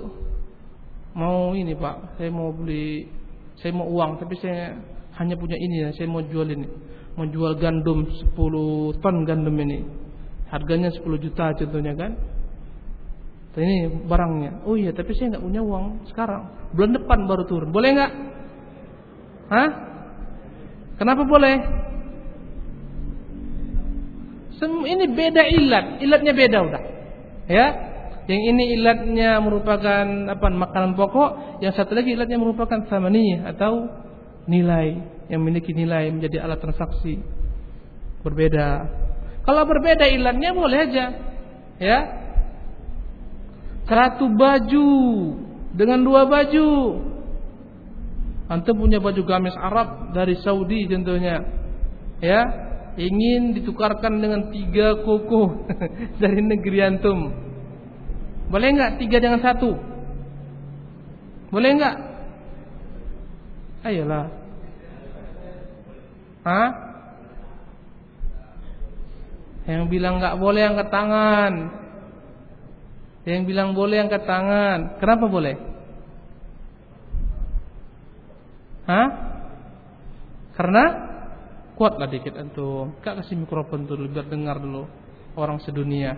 [1.12, 3.12] mau ini Pak, saya mau beli
[3.60, 4.80] saya mau uang tapi saya
[5.20, 6.68] hanya punya ini ya, saya mau jual ini.
[7.20, 8.32] Mau jual gandum 10
[9.04, 9.84] ton gandum ini.
[10.48, 12.16] Harganya 10 juta contohnya kan.
[13.60, 14.64] Ini barangnya.
[14.64, 16.72] Oh iya, tapi saya nggak punya uang sekarang.
[16.72, 17.76] Bulan depan baru turun.
[17.76, 18.12] Boleh nggak?
[19.52, 19.70] Hah?
[20.96, 21.56] Kenapa boleh?
[24.60, 26.82] Ini beda ilat, ilatnya beda udah.
[27.48, 27.66] Ya,
[28.28, 33.88] yang ini ilatnya merupakan apa makanan pokok, yang satu lagi ilatnya merupakan samani atau
[34.50, 34.98] nilai
[35.30, 37.22] yang memiliki nilai menjadi alat transaksi.
[38.26, 38.90] Berbeda.
[39.46, 41.06] Kalau berbeda ilatnya boleh aja.
[41.78, 42.00] Ya.
[43.86, 44.90] Satu baju
[45.78, 46.70] dengan dua baju.
[48.50, 51.46] Antum punya baju gamis Arab dari Saudi contohnya.
[52.20, 52.42] Ya,
[52.98, 55.70] ingin ditukarkan dengan tiga koko
[56.22, 57.50] dari negeri antum
[58.50, 59.78] boleh enggak tiga dengan satu?
[61.54, 61.96] Boleh enggak?
[63.86, 64.26] Ayolah.
[66.50, 66.70] Hah?
[69.70, 71.54] Yang bilang nggak boleh angkat tangan.
[73.22, 74.98] Yang bilang boleh angkat tangan.
[74.98, 75.56] Kenapa boleh?
[78.90, 79.08] Hah?
[80.58, 80.84] Karena
[81.78, 82.98] kuatlah dikit antum.
[83.06, 84.90] Kak kasih mikrofon dulu biar dengar dulu
[85.38, 86.18] orang sedunia.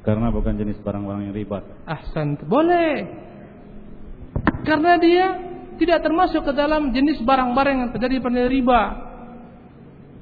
[0.00, 1.60] Karena bukan jenis barang-barang yang riba.
[1.84, 3.04] Ahsan, boleh.
[4.64, 8.82] Karena dia tidak termasuk ke dalam jenis barang-barang yang terjadi pada riba.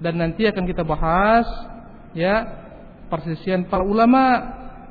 [0.02, 1.46] Dan nanti akan kita bahas
[2.12, 2.42] ya
[3.06, 4.22] persisian para ulama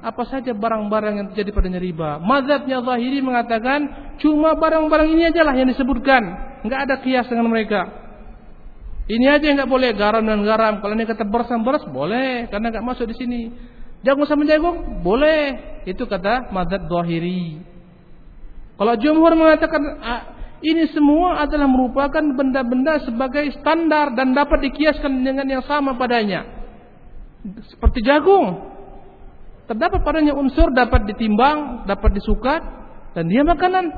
[0.02, 2.18] apa saja barang-barang yang terjadi padanya riba.
[2.18, 3.80] Mazhabnya Zahiri mengatakan
[4.18, 6.22] cuma barang-barang ini aja lah yang disebutkan,
[6.66, 7.86] nggak ada kias dengan mereka.
[9.06, 10.82] Ini aja yang nggak boleh garam dan garam.
[10.82, 13.42] Kalau ini kata beras dan beras boleh karena nggak masuk di sini.
[14.02, 15.82] Jagung sama jagung boleh.
[15.86, 17.62] Itu kata mazhab Zahiri.
[18.82, 20.22] Kalau jumhur mengatakan ah,
[20.62, 26.46] ini semua adalah merupakan benda-benda sebagai standar dan dapat dikiaskan dengan yang sama padanya.
[27.66, 28.62] Seperti jagung,
[29.66, 32.62] terdapat padanya unsur dapat ditimbang, dapat disukat,
[33.18, 33.90] dan dia makanan.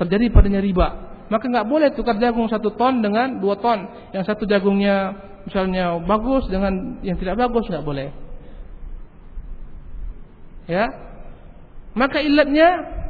[0.00, 0.88] Terjadi padanya riba.
[1.28, 3.84] Maka nggak boleh tukar jagung satu ton dengan dua ton.
[4.16, 5.12] Yang satu jagungnya
[5.44, 8.08] misalnya bagus dengan yang tidak bagus nggak boleh.
[10.64, 10.88] Ya,
[11.92, 13.03] maka ilatnya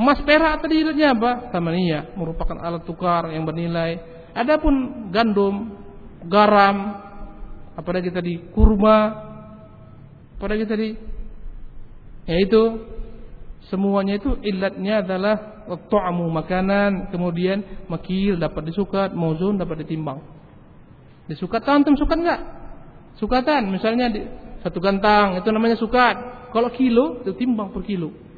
[0.00, 1.52] emas perak tadi ilatnya apa?
[1.52, 4.00] Tamania merupakan alat tukar yang bernilai.
[4.32, 5.76] Adapun gandum,
[6.24, 6.96] garam,
[7.76, 9.28] apalagi tadi kurma,
[10.40, 10.96] kita tadi
[12.24, 12.80] yaitu
[13.68, 15.36] semuanya itu ilatnya adalah
[15.68, 17.12] ta'amu makanan.
[17.12, 20.24] Kemudian makil dapat disukat mauzun dapat ditimbang.
[21.28, 22.40] Disukat antum sukat enggak?
[23.20, 24.24] Sukatan misalnya di,
[24.64, 26.16] satu gantang itu namanya sukat.
[26.56, 28.29] Kalau kilo itu timbang per kilo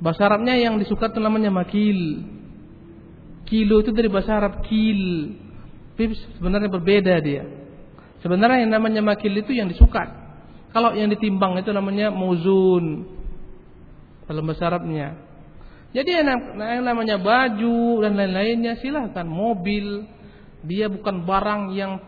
[0.00, 2.24] bahasa Arabnya yang disukat itu namanya makil.
[3.44, 5.36] Kilo itu dari bahasa Arab kil.
[5.94, 7.44] Tapi sebenarnya berbeda dia.
[8.24, 10.08] Sebenarnya yang namanya makil itu yang disukat
[10.70, 13.04] kalau yang ditimbang itu namanya muzun.
[14.30, 15.18] Dalam bahasa Arabnya.
[15.90, 20.06] Jadi yang namanya baju dan lain-lainnya silahkan mobil.
[20.62, 21.98] Dia bukan barang yang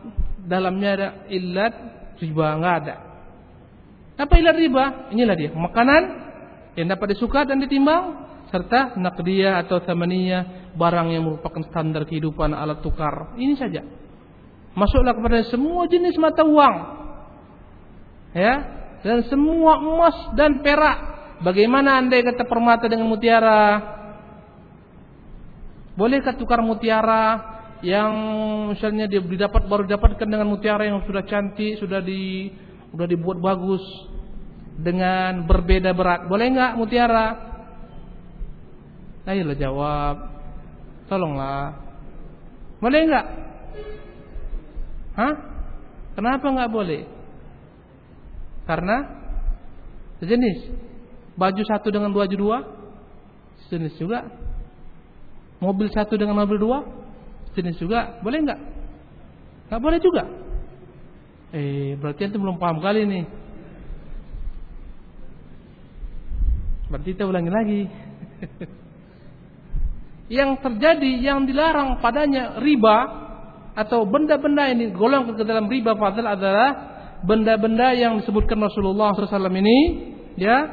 [0.46, 1.74] dalamnya ada ilat
[2.22, 2.46] riba.
[2.62, 2.96] Nggak ada.
[4.22, 4.84] Apa ilat riba?
[5.10, 5.50] Inilah dia.
[5.50, 6.02] Makanan
[6.76, 12.84] yang dapat disuka dan ditimbang serta nakdiyah atau thamaniyah barang yang merupakan standar kehidupan alat
[12.84, 13.32] tukar.
[13.36, 13.80] Ini saja.
[14.72, 16.76] Masuklah kepada semua jenis mata uang.
[18.32, 18.54] Ya?
[19.04, 21.12] Dan semua emas dan perak.
[21.42, 23.82] Bagaimana andai kata permata dengan mutiara?
[25.92, 28.12] Bolehkah tukar mutiara yang
[28.72, 32.46] misalnya dia didapat baru didapatkan dengan mutiara yang sudah cantik sudah di
[32.94, 33.82] sudah dibuat bagus
[34.78, 37.28] dengan berbeda berat boleh nggak mutiara
[39.28, 40.16] ayolah jawab
[41.06, 41.76] tolonglah
[42.80, 43.26] boleh nggak
[45.12, 45.34] Hah?
[46.16, 47.02] Kenapa nggak boleh?
[48.64, 48.96] Karena
[50.20, 50.72] sejenis.
[51.36, 52.58] Baju satu dengan baju dua
[53.64, 54.28] sejenis juga.
[55.60, 56.84] Mobil satu dengan mobil dua
[57.52, 58.20] sejenis juga.
[58.20, 58.60] Boleh nggak?
[59.68, 60.24] Nggak boleh juga.
[61.52, 63.24] Eh, berarti antum belum paham kali nih.
[66.92, 67.82] Berarti kita ulangi lagi.
[70.36, 72.96] yang terjadi, yang dilarang padanya riba
[73.72, 76.68] atau benda-benda ini golong ke dalam riba fadl adalah
[77.24, 79.78] benda-benda yang disebutkan Rasulullah SAW ini
[80.36, 80.68] ya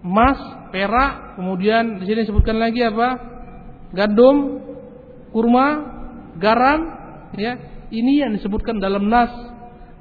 [0.00, 0.40] emas,
[0.72, 3.36] perak, kemudian di sini disebutkan lagi apa?
[3.92, 4.60] gandum,
[5.32, 5.68] kurma,
[6.40, 6.80] garam,
[7.36, 7.56] ya.
[7.88, 9.32] Ini yang disebutkan dalam nas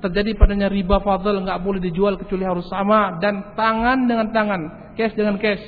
[0.04, 4.62] terjadi padanya riba fadl nggak boleh dijual kecuali harus sama dan tangan dengan tangan,
[4.94, 5.64] cash dengan cash.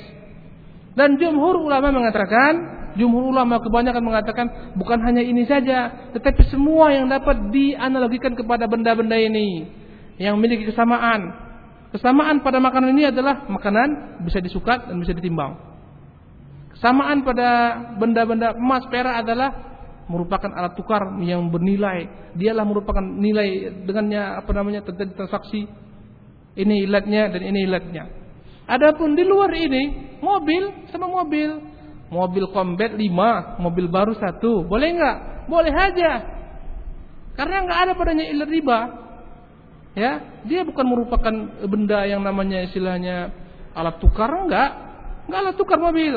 [0.93, 7.05] Dan jumhur ulama mengatakan Jumhur ulama kebanyakan mengatakan bukan hanya ini saja, tetapi semua yang
[7.05, 9.69] dapat dianalogikan kepada benda-benda ini
[10.17, 11.29] yang memiliki kesamaan.
[11.93, 15.57] Kesamaan pada makanan ini adalah makanan bisa disukat dan bisa ditimbang.
[16.73, 17.49] Kesamaan pada
[17.97, 19.68] benda-benda emas perak adalah
[20.09, 22.33] merupakan alat tukar yang bernilai.
[22.33, 25.69] Dialah merupakan nilai dengannya apa namanya terjadi transaksi.
[26.57, 28.03] Ini ilatnya dan ini ilatnya.
[28.65, 31.69] Adapun di luar ini mobil sama mobil
[32.09, 35.17] mobil combat lima, mobil baru satu, boleh nggak?
[35.49, 36.11] Boleh aja,
[37.37, 38.79] karena nggak ada padanya ilat riba.
[39.97, 41.33] Ya, dia bukan merupakan
[41.65, 43.33] benda yang namanya istilahnya
[43.73, 44.69] alat tukar enggak,
[45.25, 46.13] enggak alat tukar mobil,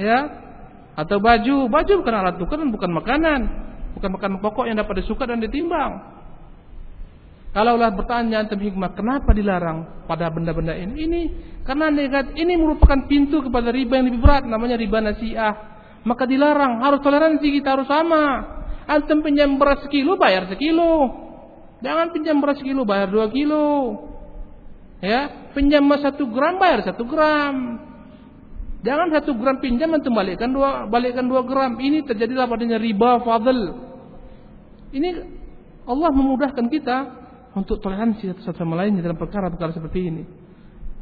[0.00, 0.47] ya,
[0.98, 3.40] atau baju, baju bukan alat tukar bukan makanan,
[3.94, 6.18] bukan makanan pokok yang dapat disuka dan ditimbang.
[7.54, 10.94] Kalaulah bertanya tentang hikmah, kenapa dilarang pada benda-benda ini?
[11.06, 11.20] Ini
[11.62, 15.54] karena negat ini merupakan pintu kepada riba yang lebih berat, namanya riba nasiah.
[16.02, 18.58] Maka dilarang, harus toleransi kita harus sama.
[18.90, 21.14] Antum pinjam beras sekilo bayar sekilo.
[21.78, 23.96] Jangan pinjam beras sekilo bayar dua kilo.
[24.98, 27.87] Ya, pinjam satu gram bayar satu gram.
[28.78, 31.82] Jangan satu gram pinjam antum balikkan dua balikkan dua gram.
[31.82, 33.58] Ini terjadilah padanya riba fadl.
[34.94, 35.08] Ini
[35.88, 36.96] Allah memudahkan kita
[37.58, 40.22] untuk toleransi satu sama lain dalam perkara-perkara seperti ini.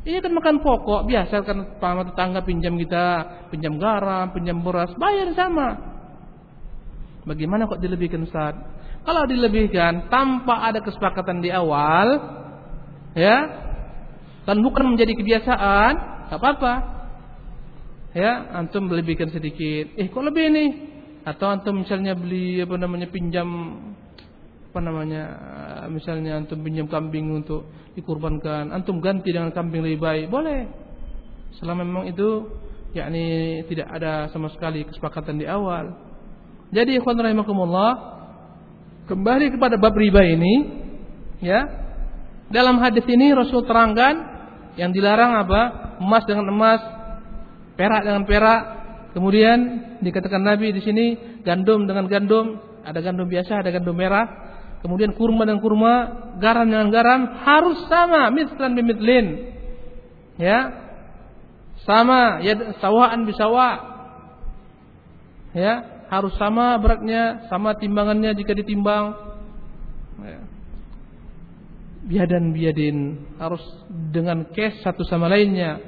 [0.06, 3.06] Ini kan makan pokok biasa kan paman tetangga pinjam kita,
[3.50, 5.74] pinjam garam, pinjam beras, bayar sama.
[7.26, 8.54] Bagaimana kok dilebihkan Ustaz?
[9.02, 12.22] Kalau dilebihkan tanpa ada kesepakatan di awal,
[13.18, 13.36] ya,
[14.46, 15.92] dan bukan menjadi kebiasaan,
[16.30, 16.95] tak apa-apa.
[18.16, 19.92] Ya, antum melebihkan sedikit.
[20.00, 20.70] Eh, kok lebih nih?
[21.28, 23.44] Atau antum misalnya beli apa namanya pinjam
[24.72, 25.22] apa namanya
[25.92, 28.72] misalnya antum pinjam kambing untuk dikurbankan.
[28.72, 30.26] Antum ganti dengan kambing lebih baik.
[30.32, 30.64] Boleh.
[31.60, 32.48] Selama memang itu
[32.96, 35.92] yakni tidak ada sama sekali kesepakatan di awal.
[36.72, 37.92] Jadi ikhwan rahimakumullah
[39.12, 40.54] kembali kepada bab riba ini
[41.44, 41.68] ya.
[42.48, 44.14] Dalam hadis ini Rasul terangkan
[44.80, 45.60] yang dilarang apa?
[46.00, 46.95] Emas dengan emas
[47.76, 48.62] perak dengan perak
[49.12, 49.58] kemudian
[50.00, 51.06] dikatakan Nabi di sini
[51.44, 54.46] gandum dengan gandum ada gandum biasa ada gandum merah
[54.86, 55.94] kemudian kurma dan kurma,
[56.38, 59.26] garam dengan garam harus sama, mislan bimitlin.
[60.38, 60.86] Ya.
[61.82, 63.98] Sama, ya sawaan bisawa.
[65.50, 69.18] Ya, harus sama beratnya, sama timbangannya jika ditimbang.
[70.22, 70.40] Ya.
[72.06, 73.62] Biadan biadin harus
[74.14, 75.82] dengan kes satu sama lainnya.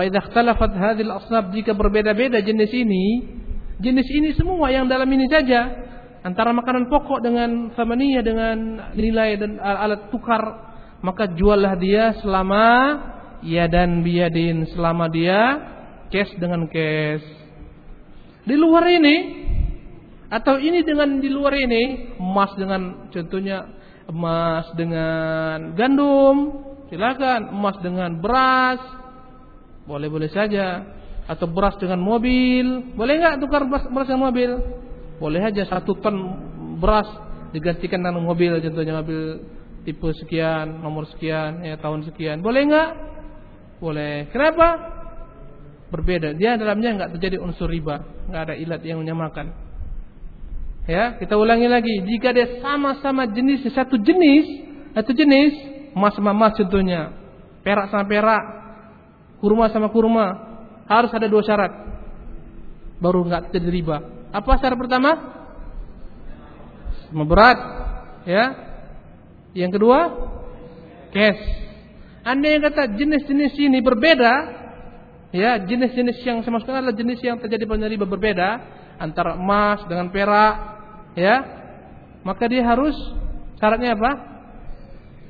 [0.00, 3.20] Fa idza ikhtalafat hadhil asnaf jika berbeda-beda jenis ini,
[3.84, 5.76] jenis ini semua yang dalam ini saja
[6.24, 8.56] antara makanan pokok dengan samaniyah dengan
[8.96, 10.40] nilai dan alat tukar
[11.04, 12.64] maka juallah dia selama
[13.44, 15.68] ya dan biadin selama dia
[16.08, 17.28] cash dengan cash
[18.48, 19.16] di luar ini
[20.32, 23.68] atau ini dengan di luar ini emas dengan contohnya
[24.08, 26.36] emas dengan gandum
[26.88, 28.99] silakan emas dengan beras
[29.88, 30.96] boleh-boleh saja
[31.28, 34.50] atau beras dengan mobil boleh nggak tukar beras, dengan mobil
[35.20, 36.16] boleh aja satu ton
[36.80, 37.06] beras
[37.54, 39.40] digantikan dengan mobil contohnya mobil
[39.84, 42.44] tipe sekian, nomor sekian, ya tahun sekian.
[42.44, 42.90] Boleh nggak?
[43.80, 44.28] Boleh.
[44.32, 44.68] Kenapa?
[45.90, 46.36] Berbeda.
[46.36, 49.50] Dia dalamnya nggak terjadi unsur riba, nggak ada ilat yang menyamakan.
[50.88, 52.02] Ya, kita ulangi lagi.
[52.02, 54.46] Jika dia sama-sama jenis satu jenis,
[54.96, 55.54] satu jenis,
[55.94, 57.14] emas sama emas contohnya,
[57.62, 58.44] perak sama perak,
[59.40, 60.26] kurma sama kurma,
[60.86, 61.72] harus ada dua syarat.
[63.00, 63.96] Baru nggak terjadi riba.
[64.30, 65.10] Apa syarat pertama?
[67.10, 67.58] Berat,
[68.28, 68.44] ya.
[69.56, 69.98] Yang kedua,
[71.10, 71.42] cash.
[72.22, 74.34] Anda yang kata jenis-jenis ini berbeda,
[75.34, 78.48] ya jenis-jenis yang sama sekali adalah jenis yang terjadi pada riba berbeda
[79.00, 80.54] antara emas dengan perak,
[81.18, 81.36] ya.
[82.22, 82.94] Maka dia harus
[83.58, 84.10] syaratnya apa?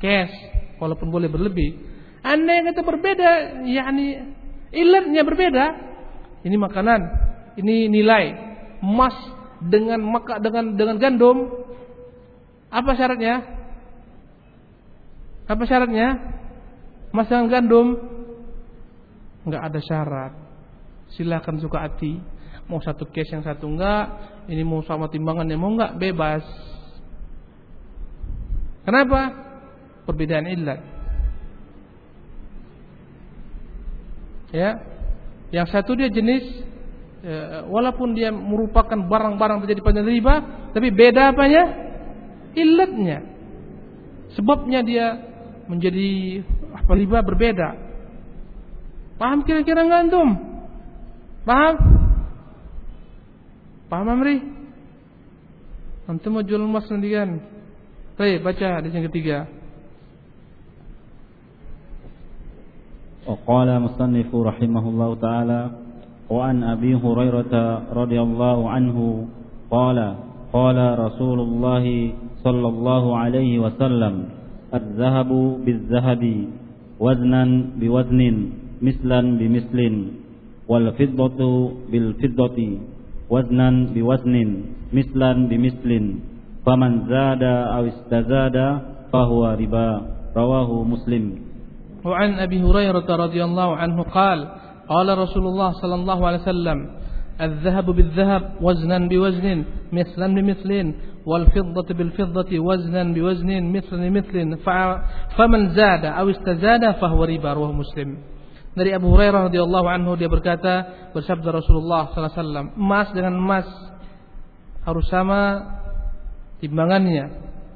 [0.03, 0.35] Cash,
[0.83, 1.90] walaupun boleh berlebih.
[2.21, 3.31] Anda yang kata berbeda,
[3.65, 4.37] yakni
[4.71, 5.65] ilatnya berbeda.
[6.45, 7.01] Ini makanan,
[7.61, 8.25] ini nilai,
[8.85, 9.17] emas
[9.61, 11.49] dengan maka dengan dengan gandum
[12.71, 13.37] apa syaratnya?
[15.51, 16.09] Apa syaratnya?
[17.11, 17.87] Emas dengan gandum
[19.49, 20.33] nggak ada syarat.
[21.17, 22.21] Silakan suka hati.
[22.71, 24.07] Mau satu case yang satu enggak,
[24.47, 26.47] ini mau sama timbangannya mau enggak bebas.
[28.87, 29.21] Kenapa?
[30.07, 31.00] Perbedaan ilat.
[34.51, 34.83] Ya.
[35.51, 36.47] Yang satu dia jenis
[37.23, 40.35] ya, walaupun dia merupakan barang-barang terjadi pada riba,
[40.71, 41.65] tapi beda apanya?
[42.55, 43.19] Ilatnya.
[44.39, 45.07] Sebabnya dia
[45.67, 46.43] menjadi
[46.75, 47.69] apa riba berbeda.
[49.19, 50.29] Paham kira-kira nggak antum?
[51.45, 51.75] Paham?
[53.91, 54.39] Paham Amri?
[56.07, 57.43] Antum mau jual emas sendirian?
[58.19, 59.60] Baik, baca di yang ketiga.
[63.27, 65.61] وقال مصنف رحمه الله تعالى
[66.31, 67.55] وعن أبي هريرة
[67.93, 68.99] رضي الله عنه
[69.71, 69.99] قال
[70.53, 71.85] قال رسول الله
[72.45, 74.15] صلى الله عليه وسلم
[74.75, 75.31] الذهب
[75.65, 76.23] بالذهب
[77.01, 77.43] وزنا
[77.81, 78.21] بوزن
[78.83, 79.79] مثلا بمثل
[80.69, 81.41] والفضة
[81.93, 82.59] بالفضة
[83.31, 84.37] وزنا بوزن
[84.93, 85.91] مثلا بمثل
[86.67, 87.43] فمن زاد
[87.77, 88.57] أو استزاد
[89.13, 89.89] فهو ربا.
[90.37, 91.50] رواه مسلم.
[92.05, 94.49] وعن أبي هريرة رضي الله عنه قال
[94.89, 96.79] قال رسول الله صلى الله عليه وسلم
[97.41, 100.95] الذهب بالذهب وزنا بوزن مثلا بمثل
[101.27, 104.59] والفضة بالفضة وزنا بوزن مثل بمثل
[105.37, 108.19] فمن زاد أو استزاد فهو riba رواه مسلم
[108.71, 113.67] dari Abu Hurairah radhiyallahu anhu dia berkata bersabda Rasulullah sallallahu alaihi wasallam emas dengan emas
[114.87, 115.41] harus sama
[116.63, 117.27] timbangannya,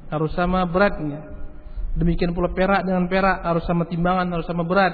[0.09, 1.34] harus sama beratnya.
[1.95, 4.93] Demikian pula perak dengan perak harus sama timbangan, harus sama berat.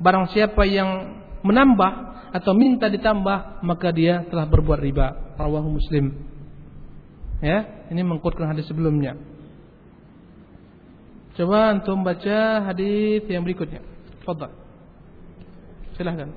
[0.00, 1.92] Barang siapa yang menambah
[2.32, 5.36] atau minta ditambah, maka dia telah berbuat riba.
[5.36, 6.16] Rawahu Muslim.
[7.44, 9.20] Ya, ini mengkutkan hadis sebelumnya.
[11.36, 13.84] Coba antum baca hadis yang berikutnya.
[14.24, 14.54] Fadhal.
[15.98, 16.30] Silahkan.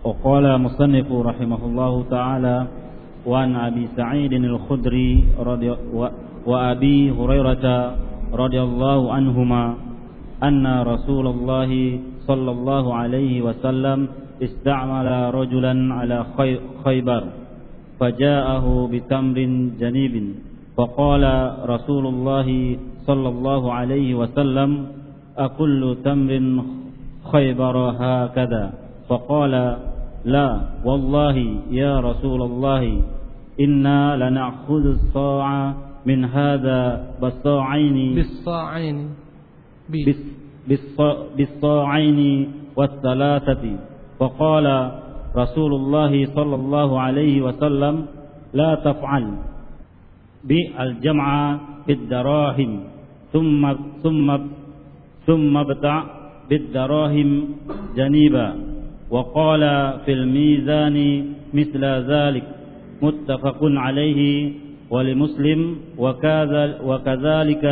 [0.00, 2.70] Qala musannif rahimahullahu taala
[3.26, 7.10] wa an Abi Sa'id al-Khudri radhiyallahu wa Abi
[8.34, 9.74] رضي الله عنهما
[10.42, 14.08] أن رسول الله صلى الله عليه وسلم
[14.42, 16.18] استعمل رجلا على
[16.84, 17.22] خيبر
[18.00, 19.38] فجاءه بتمر
[19.80, 20.14] جنيب
[20.76, 21.24] فقال
[21.68, 24.86] رسول الله صلى الله عليه وسلم
[25.38, 26.64] أكل تمر
[27.32, 28.64] خيبر هكذا؟
[29.08, 29.76] فقال
[30.24, 31.36] لا والله
[31.70, 32.82] يا رسول الله
[33.60, 35.74] إنا لنأخذ الصاع
[36.06, 36.82] من هذا
[37.20, 38.14] بالصاعين.
[38.14, 38.98] بالصاعين.
[41.36, 42.20] بالصاعين
[42.76, 43.64] والثلاثة.
[44.18, 44.66] فقال
[45.36, 47.94] رسول الله صلى الله عليه وسلم
[48.54, 49.24] لا تفعل
[50.44, 52.80] بالجمع بالدراهم
[53.32, 53.62] ثم
[54.02, 54.28] ثم
[55.26, 55.96] ثم ابتع
[56.50, 57.30] بالدراهم
[57.96, 58.48] جنيبا.
[59.10, 59.62] وقال
[60.04, 60.96] في الميزان
[61.54, 62.46] مثل ذلك.
[63.02, 64.52] متفق عليه.
[64.90, 65.76] ولمسلم
[66.82, 67.64] وكذلك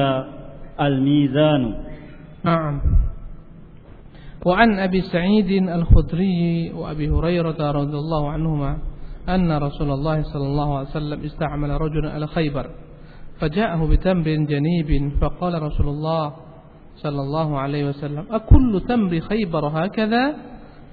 [0.80, 1.74] الميزان.
[2.44, 2.80] نعم.
[4.46, 8.78] وعن أبي سعيد الخدري وأبي هريرة رضي الله عنهما
[9.28, 12.70] أن رسول الله صلى الله عليه وسلم استعمل رجلا على خيبر
[13.40, 16.32] فجاءه بتمر جنيب فقال رسول الله
[16.96, 20.36] صلى الله عليه وسلم أكل تمر خيبر هكذا؟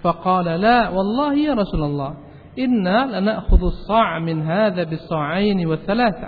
[0.02, 2.14] فقال لا والله يا رسول الله.
[2.60, 6.28] إنا لنأخذ الصاع من هذا بالصاعين والثلاثة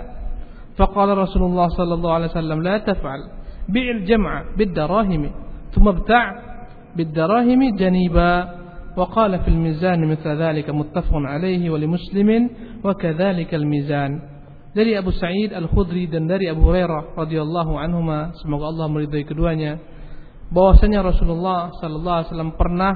[0.76, 3.20] فقال رسول الله صلى الله عليه وسلم لا تفعل
[3.68, 5.30] بيع الجمع بالدراهم
[5.72, 6.32] ثم ابتع
[6.96, 8.64] بالدراهم جنيبا.
[8.96, 12.50] وقال في الميزان مثل ذلك متفق عليه ولمسلم
[12.84, 14.12] وكذلك الميزان.
[14.74, 19.78] Dari Abu Sa'id Al-Khudri dan dari Abu Hurairah radhiyallahu anhuma semoga Allah meridhai keduanya
[20.50, 22.94] bahwasanya Rasulullah sallallahu alaihi wasallam pernah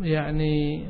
[0.00, 0.88] yakni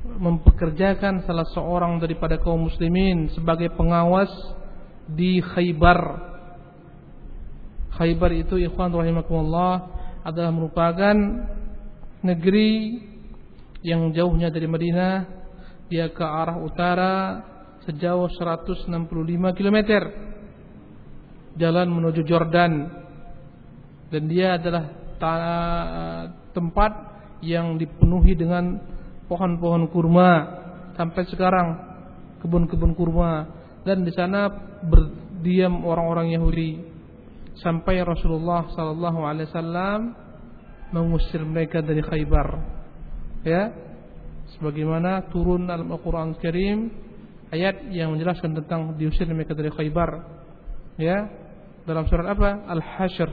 [0.00, 4.32] mempekerjakan salah seorang daripada kaum muslimin sebagai pengawas
[5.04, 6.30] di Khaybar.
[8.00, 9.74] Khaybar itu ikhwan rahimakumullah
[10.24, 11.16] adalah merupakan
[12.24, 13.00] negeri
[13.84, 15.14] yang jauhnya dari Madinah.
[15.90, 17.14] Dia ke arah utara
[17.84, 18.88] sejauh 165
[19.58, 19.78] km
[21.60, 22.72] jalan menuju Jordan.
[24.08, 24.96] Dan dia adalah
[26.56, 26.92] tempat
[27.44, 28.80] yang dipenuhi dengan
[29.30, 30.30] pohon-pohon kurma
[30.98, 31.68] sampai sekarang
[32.42, 33.46] kebun-kebun kurma.
[33.86, 34.50] Dan di sana
[34.84, 36.82] berdiam orang-orang Yahudi
[37.62, 40.00] sampai Rasulullah sallallahu alaihi wasallam
[40.90, 42.48] mengusir mereka dari Khaybar.
[43.46, 43.72] Ya
[44.58, 46.90] sebagaimana turun dalam Al-Qur'an Karim
[47.54, 50.10] ayat yang menjelaskan tentang diusir mereka dari Khaybar.
[51.00, 51.24] Ya
[51.88, 52.68] dalam surat apa?
[52.68, 53.30] Al-Hasyr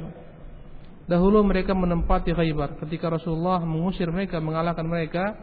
[1.08, 5.36] dahulu mereka menempati Khaybar ketika Rasulullah mengusir mereka mengalahkan mereka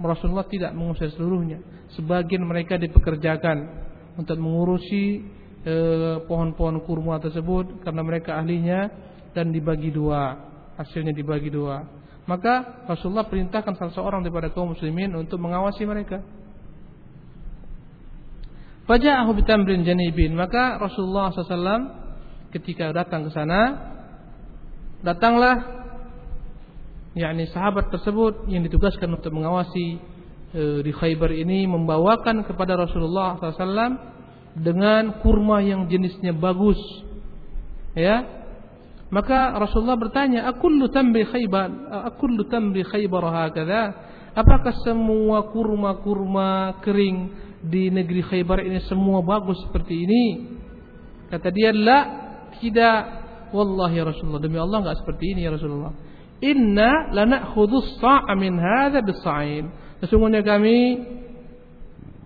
[0.00, 1.60] Rasulullah tidak mengusir seluruhnya.
[1.98, 3.58] Sebagian mereka dipekerjakan
[4.16, 5.20] untuk mengurusi
[5.66, 8.88] eh, pohon-pohon kurma tersebut karena mereka ahlinya
[9.32, 11.84] dan dibagi dua hasilnya dibagi dua.
[12.24, 16.22] Maka Rasulullah perintahkan salah seorang daripada kaum muslimin untuk mengawasi mereka.
[18.86, 20.34] Faja'ahu bitamrin janibin.
[20.34, 21.82] Maka Rasulullah SAW
[22.54, 23.60] ketika datang ke sana,
[25.02, 25.81] datanglah
[27.12, 30.00] yakni sahabat tersebut yang ditugaskan untuk mengawasi
[30.52, 34.12] e, di Khaybar ini membawakan kepada Rasulullah SAW
[34.56, 36.80] dengan kurma yang jenisnya bagus.
[37.92, 38.40] Ya.
[39.12, 41.68] Maka Rasulullah bertanya, "Akullu tamri Khaybar,
[42.16, 47.16] akullu tamri Khaybar hakadha?" Apakah semua kurma-kurma kering
[47.68, 50.24] di negeri Khaybar ini semua bagus seperti ini?
[51.28, 52.00] Kata dia, "La,
[52.56, 53.20] tidak.
[53.52, 55.92] Wallahi ya Rasulullah, demi Allah enggak seperti ini ya Rasulullah.
[56.42, 59.70] Inna lana'khudhu as-sa'a min hadha bis-sa'in."
[60.02, 60.98] Sesungguhnya kami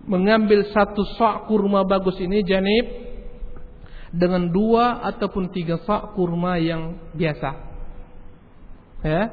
[0.09, 2.85] mengambil satu sa' kurma bagus ini janib
[4.09, 7.49] dengan dua ataupun tiga sa' kurma yang biasa.
[9.05, 9.23] Ya.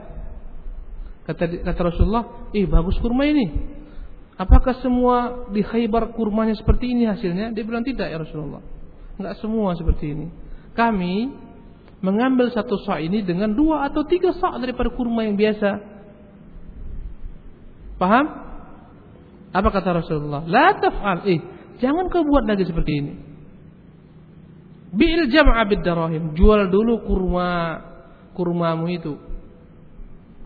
[1.24, 3.48] Kata kata Rasulullah, "Ih, bagus kurma ini."
[4.34, 7.54] Apakah semua di Khaybar kurmanya seperti ini hasilnya?
[7.54, 8.60] Dia bilang tidak ya Rasulullah.
[9.14, 10.26] Enggak semua seperti ini.
[10.74, 11.30] Kami
[12.00, 15.70] mengambil satu sa' ini dengan dua atau tiga sa' daripada kurma yang biasa.
[18.00, 18.26] Paham?
[19.54, 20.42] Apa kata Rasulullah?
[20.50, 21.30] La taf'al.
[21.30, 21.40] Eh,
[21.78, 23.12] jangan kau buat lagi seperti ini.
[24.94, 26.34] Bil jam'a bid darahim.
[26.38, 27.82] Jual dulu kurma
[28.34, 29.14] kurmamu itu.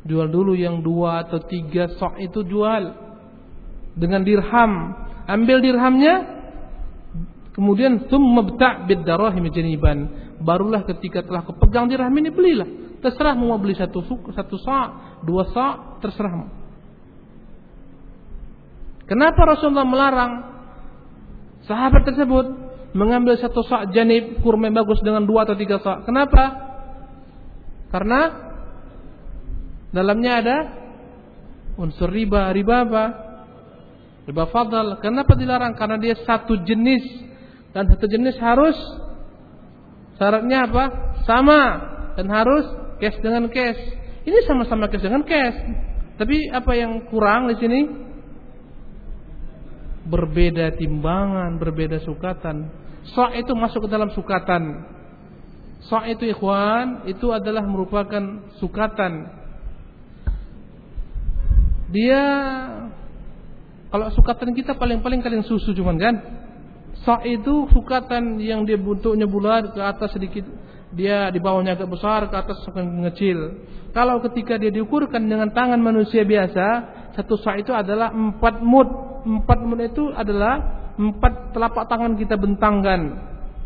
[0.09, 2.97] Jual dulu yang dua atau tiga sok itu jual
[3.97, 4.73] dengan dirham.
[5.29, 6.15] Ambil dirhamnya,
[7.53, 10.28] kemudian thumma bta' bid darahim janiban.
[10.39, 12.69] Barulah ketika telah kepegang dirham ini belilah.
[12.99, 14.03] Terserah mau beli satu
[14.35, 14.89] satu sok,
[15.27, 16.47] dua sok, terserahmu.
[19.09, 20.33] Kenapa Rasulullah melarang
[21.65, 22.47] sahabat tersebut
[22.93, 26.07] mengambil satu sok janib kurma bagus dengan dua atau tiga sok?
[26.07, 26.45] Kenapa?
[27.89, 28.21] Karena
[29.91, 30.57] dalamnya ada
[31.81, 32.53] unsur riba.
[32.53, 33.05] Riba apa?
[34.29, 35.01] Riba fadal.
[35.01, 35.73] Kenapa dilarang?
[35.73, 37.05] Karena dia satu jenis
[37.73, 38.77] dan satu jenis harus
[40.19, 40.85] syaratnya apa?
[41.25, 41.63] Sama
[42.19, 42.67] dan harus
[42.99, 43.79] cash dengan cash.
[44.27, 45.57] Ini sama-sama cash dengan cash.
[46.19, 47.81] Tapi apa yang kurang di sini?
[50.09, 52.69] Berbeda timbangan, berbeda sukatan.
[53.15, 54.85] Sok itu masuk ke dalam sukatan.
[55.87, 59.31] Sok itu ikhwan, itu adalah merupakan sukatan.
[61.89, 62.23] Dia
[63.89, 66.15] kalau sukatan kita paling-paling kalian susu cuman kan.
[67.09, 70.45] Sok itu sukatan yang dia bentuknya bulat ke atas sedikit
[70.93, 73.65] dia di bawahnya agak besar, ke atas mengecil.
[73.97, 76.67] Kalau ketika dia diukurkan dengan tangan manusia biasa,
[77.17, 78.89] satu sa itu adalah empat mud.
[79.25, 80.61] Empat mud itu adalah
[81.01, 83.01] empat telapak tangan kita bentangkan.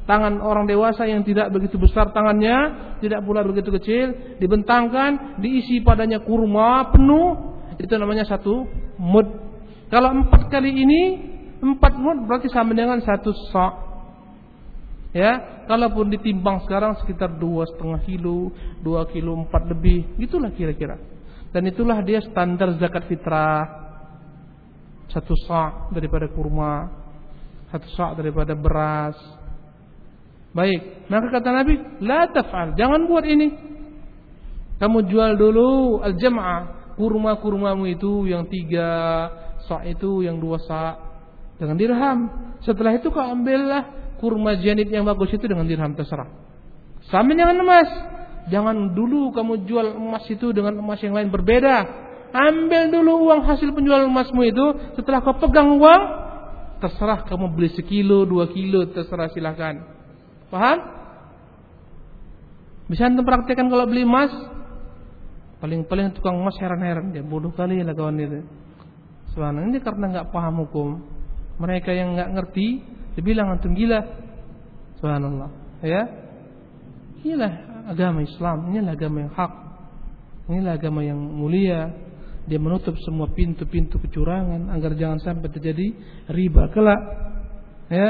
[0.06, 6.22] Tangan orang dewasa yang tidak begitu besar tangannya, tidak pula begitu kecil, dibentangkan, diisi padanya
[6.22, 8.70] kurma penuh, itu namanya satu
[9.02, 9.26] mud.
[9.90, 11.31] Kalau empat kali ini,
[11.62, 13.94] empat mud berarti sama dengan satu sa.
[15.12, 18.50] Ya, kalaupun ditimbang sekarang sekitar dua setengah kilo,
[18.80, 20.96] dua kilo empat lebih, gitulah kira-kira.
[21.52, 23.80] Dan itulah dia standar zakat fitrah.
[25.12, 26.88] Satu sak daripada kurma,
[27.68, 29.20] satu sak daripada beras.
[30.56, 33.48] Baik, maka kata Nabi, la taf'al, jangan buat ini.
[34.80, 39.28] Kamu jual dulu al-jam'ah, kurma-kurmamu itu yang tiga
[39.68, 41.11] sak itu yang dua sak
[41.62, 42.18] dengan dirham.
[42.66, 46.26] Setelah itu kau ambillah kurma janib yang bagus itu dengan dirham terserah.
[47.06, 47.90] Sama dengan emas.
[48.50, 51.86] Jangan dulu kamu jual emas itu dengan emas yang lain berbeda.
[52.34, 54.66] Ambil dulu uang hasil penjualan emasmu itu.
[54.98, 56.02] Setelah kau pegang uang,
[56.82, 59.86] terserah kamu beli sekilo, dua kilo, terserah silakan.
[60.50, 60.78] Paham?
[62.90, 64.34] Bisa anda praktekkan kalau beli emas?
[65.62, 68.42] Paling-paling tukang emas heran-heran dia bodoh kali lah kawan itu.
[69.30, 70.88] Sebenarnya ini karena nggak paham hukum.
[71.60, 72.66] Mereka yang nggak ngerti
[73.12, 74.00] dia bilang antum gila.
[75.00, 75.50] Subhanallah.
[75.84, 76.02] Ya.
[77.22, 79.52] Inilah agama Islam, inilah agama yang hak.
[80.50, 81.92] Inilah agama yang mulia.
[82.42, 85.94] Dia menutup semua pintu-pintu kecurangan agar jangan sampai terjadi
[86.26, 87.02] riba kelak.
[87.86, 88.08] Ya,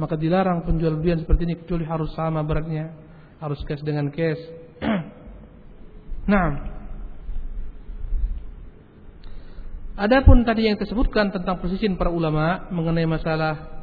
[0.00, 2.94] maka dilarang penjual belian seperti ini kecuali harus sama beratnya,
[3.42, 4.40] harus cash dengan cash.
[6.32, 6.73] nah,
[9.94, 13.74] Adapun tadi yang disebutkan tentang posisi para ulama mengenai masalah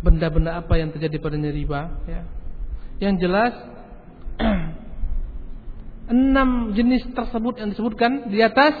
[0.00, 2.22] benda-benda apa yang terjadi padanya riba ya.
[3.04, 3.52] Yang jelas
[6.16, 8.72] enam jenis tersebut yang disebutkan di atas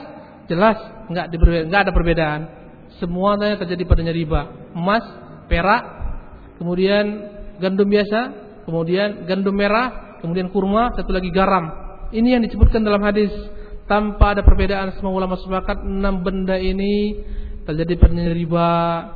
[0.48, 0.80] jelas
[1.12, 1.26] nggak
[1.68, 2.40] nggak ada perbedaan.
[2.96, 4.72] Semuanya terjadi padanya riba.
[4.72, 5.04] Emas,
[5.52, 5.82] perak,
[6.56, 7.04] kemudian
[7.60, 8.20] gandum biasa,
[8.64, 11.68] kemudian gandum merah, kemudian kurma, satu lagi garam.
[12.16, 13.32] Ini yang disebutkan dalam hadis
[13.92, 17.20] tanpa ada perbedaan semua ulama sepakat enam benda ini
[17.68, 18.70] terjadi padanya riba.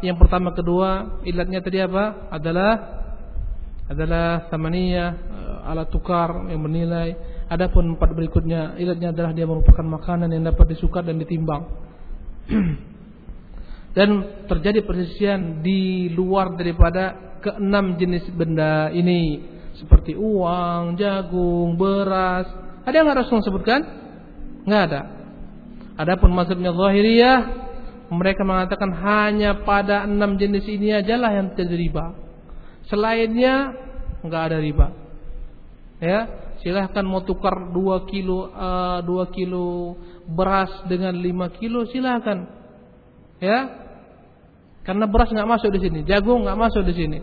[0.05, 2.29] Yang pertama kedua, ilatnya tadi apa?
[2.29, 2.73] Adalah
[3.89, 7.17] adalah samaniyah eh, alat tukar yang bernilai.
[7.49, 11.63] Adapun empat berikutnya, ilatnya adalah dia merupakan makanan yang dapat disuka dan ditimbang.
[13.97, 14.09] dan
[14.45, 19.41] terjadi persisian di luar daripada keenam jenis benda ini
[19.81, 22.45] seperti uang, jagung, beras.
[22.85, 24.06] Ada yang Rasul sebutkan?
[24.67, 25.01] Nggak ada.
[25.97, 27.39] Adapun mazhabnya Zahiriyah
[28.13, 32.07] mereka mengatakan hanya pada enam jenis ini ajalah yang terjadi riba.
[32.87, 33.75] Selainnya
[34.23, 34.87] nggak ada riba.
[35.97, 36.29] Ya,
[36.61, 39.97] silahkan mau tukar dua kilo uh, kilo
[40.29, 42.47] beras dengan lima kilo silahkan.
[43.41, 43.59] Ya,
[44.85, 47.19] karena beras nggak masuk di sini, jagung nggak masuk di sini,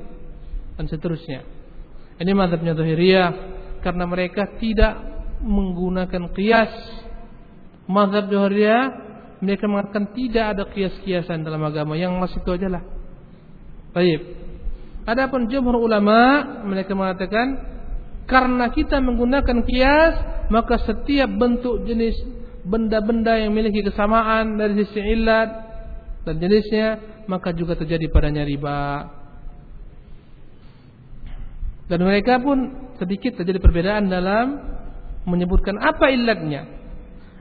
[0.76, 1.46] dan seterusnya.
[2.18, 3.30] Ini mantapnya Zahiriyah
[3.82, 5.00] karena mereka tidak
[5.44, 7.03] menggunakan kias.
[7.88, 8.84] Mazhab Zahiriyah
[9.44, 12.84] mereka mengatakan tidak ada kias-kiasan dalam agama yang masih itu aja lah.
[13.92, 14.22] Baik.
[15.04, 17.60] Adapun jumhur ulama mereka mengatakan
[18.24, 20.16] karena kita menggunakan kias
[20.48, 22.16] maka setiap bentuk jenis
[22.64, 25.50] benda-benda yang memiliki kesamaan dari sisi ilat
[26.24, 26.88] dan jenisnya
[27.28, 29.12] maka juga terjadi padanya riba.
[31.92, 34.56] Dan mereka pun sedikit terjadi perbedaan dalam
[35.28, 36.83] menyebutkan apa ilatnya.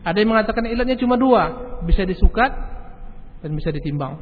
[0.03, 1.43] Ada yang mengatakan ilatnya cuma dua,
[1.87, 2.51] bisa disukat
[3.43, 4.19] dan bisa ditimbang.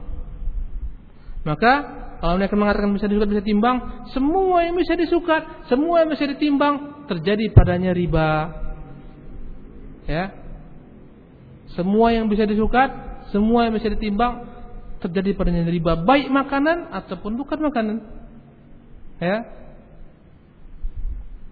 [1.40, 1.72] Maka
[2.20, 5.40] kalau mereka mengatakan bisa disukat bisa timbang, semua yang bisa disukat,
[5.72, 8.52] semua yang bisa ditimbang terjadi padanya riba.
[10.04, 10.36] Ya.
[11.72, 12.92] Semua yang bisa disukat,
[13.32, 14.52] semua yang bisa ditimbang
[15.00, 17.96] terjadi padanya riba, baik makanan ataupun bukan makanan.
[19.16, 19.36] Ya.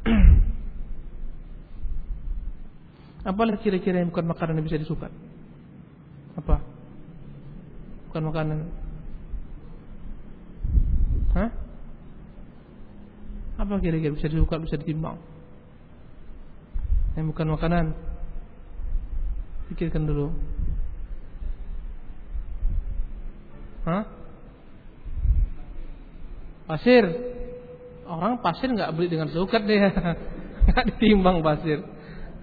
[3.28, 5.12] Apalah kira-kira yang bukan makanan yang bisa disukat?
[6.32, 6.64] Apa?
[8.08, 8.58] Bukan makanan.
[11.36, 11.52] Hah?
[13.60, 15.20] Apa kira-kira bisa disukat, bisa ditimbang?
[17.20, 17.86] Yang bukan makanan.
[19.68, 20.32] Pikirkan dulu.
[23.84, 24.08] Hah?
[26.64, 27.04] Pasir.
[28.08, 29.84] Orang pasir nggak beli dengan sukat deh.
[30.68, 31.97] Nggak ditimbang pasir.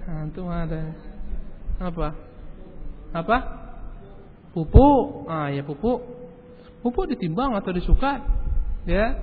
[0.05, 0.93] Itu ada.
[1.81, 2.07] Apa?
[3.11, 3.37] Apa?
[4.53, 5.25] Pupuk.
[5.25, 6.01] Ah, ya pupuk.
[6.85, 8.21] Pupuk ditimbang atau disukat.
[8.85, 9.17] Ya.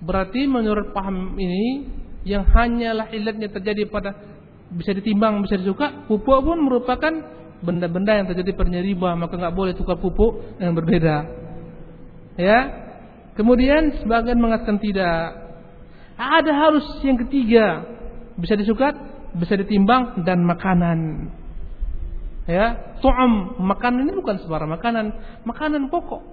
[0.00, 1.90] Berarti menurut paham ini
[2.24, 4.14] yang hanyalah ilatnya terjadi pada
[4.68, 7.12] bisa ditimbang, bisa disuka, pupuk pun merupakan
[7.64, 11.16] benda-benda yang terjadi pada riba, maka nggak boleh tukar pupuk yang berbeda.
[12.36, 12.58] Ya.
[13.34, 15.46] Kemudian sebagian mengatakan tidak.
[16.18, 17.86] Ada harus yang ketiga,
[18.34, 18.98] bisa disukat,
[19.36, 20.98] bisa ditimbang dan makanan.
[22.48, 25.06] Ya, tu'am, makanan ini bukan sembarang makanan,
[25.44, 26.24] makanan pokok.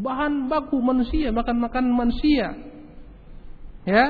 [0.00, 2.56] Bahan baku manusia, makan makan manusia.
[3.84, 4.04] Ya,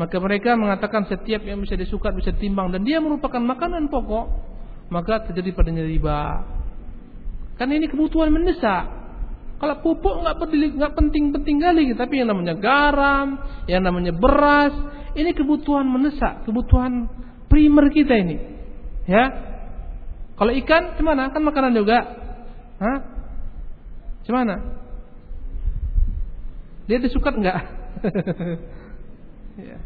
[0.00, 4.26] maka mereka mengatakan setiap yang bisa disukat bisa ditimbang dan dia merupakan makanan pokok,
[4.88, 6.20] maka terjadi padanya riba.
[7.60, 9.04] Kan ini kebutuhan mendesak.
[9.56, 14.76] Kalau pupuk nggak peduli, nggak penting-penting kali, tapi yang namanya garam, yang namanya beras,
[15.16, 17.08] ini kebutuhan mendesak, kebutuhan
[17.46, 18.36] primer kita ini.
[19.06, 19.24] Ya.
[20.36, 21.32] Kalau ikan gimana?
[21.32, 21.98] Kan makanan juga.
[22.76, 22.98] Hah?
[24.26, 24.54] Gimana?
[26.86, 27.56] Dia disukat enggak?
[29.70, 29.78] ya.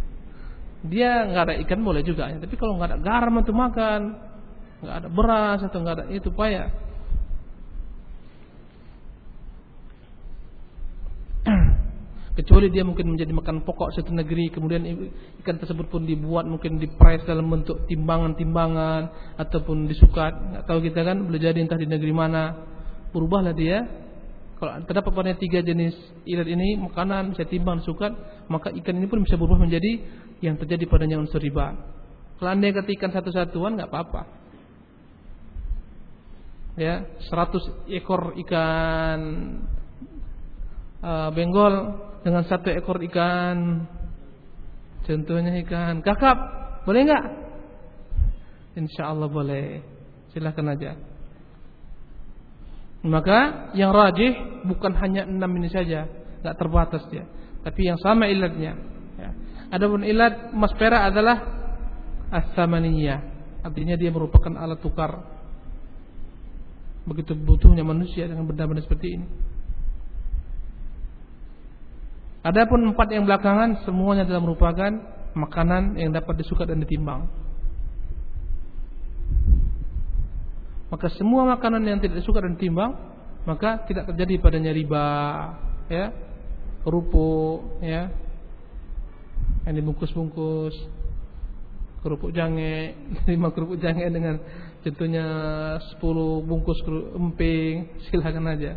[0.80, 2.40] Dia nggak ada ikan boleh juga ya.
[2.40, 4.16] Tapi kalau nggak ada garam untuk makan,
[4.80, 6.68] nggak ada beras atau nggak ada itu payah.
[12.40, 14.80] Kecuali dia mungkin menjadi makan pokok suatu negeri, kemudian
[15.44, 20.32] ikan tersebut pun dibuat mungkin dipres dalam bentuk timbangan-timbangan ataupun disukat.
[20.32, 22.56] Nggak tahu kita kan boleh jadi entah di negeri mana.
[23.12, 23.84] Berubahlah dia
[24.56, 25.92] kalau terdapat pada tiga jenis
[26.24, 28.16] ilat ini makanan bisa timbang sukat,
[28.48, 30.00] maka ikan ini pun bisa berubah menjadi
[30.40, 31.76] yang terjadi padanya unsur riba.
[32.40, 34.22] Kalau anda kata ikan satu-satuan nggak apa-apa.
[36.80, 39.20] Ya, 100 ekor ikan
[41.04, 43.88] uh, benggol dengan satu ekor ikan
[45.04, 46.38] contohnya ikan kakap
[46.84, 47.24] boleh nggak?
[48.78, 49.82] Insya Allah boleh.
[50.30, 50.94] Silahkan aja.
[53.00, 56.04] Maka yang rajih bukan hanya enam ini saja,
[56.44, 57.24] nggak terbatas dia,
[57.64, 58.76] tapi yang sama ilatnya.
[59.16, 59.30] Ya.
[59.72, 61.40] Adapun ilat emas perak adalah
[62.28, 63.20] asamaniyah,
[63.64, 65.16] artinya dia merupakan alat tukar.
[67.08, 69.26] Begitu butuhnya manusia dengan benda-benda seperti ini.
[72.40, 74.90] Adapun empat yang belakangan semuanya adalah merupakan
[75.36, 77.28] makanan yang dapat disukai dan ditimbang.
[80.90, 82.92] maka semua makanan yang tidak disuka dan timbang
[83.46, 85.06] maka tidak terjadi padanya riba
[85.88, 86.12] ya.
[86.84, 88.12] Kerupuk ya.
[89.64, 90.76] Yang dibungkus-bungkus.
[92.04, 92.96] Kerupuk jange
[93.32, 94.36] lima kerupuk jange dengan
[94.84, 95.26] contohnya
[95.96, 96.80] 10 bungkus
[97.16, 98.76] emping silahkan aja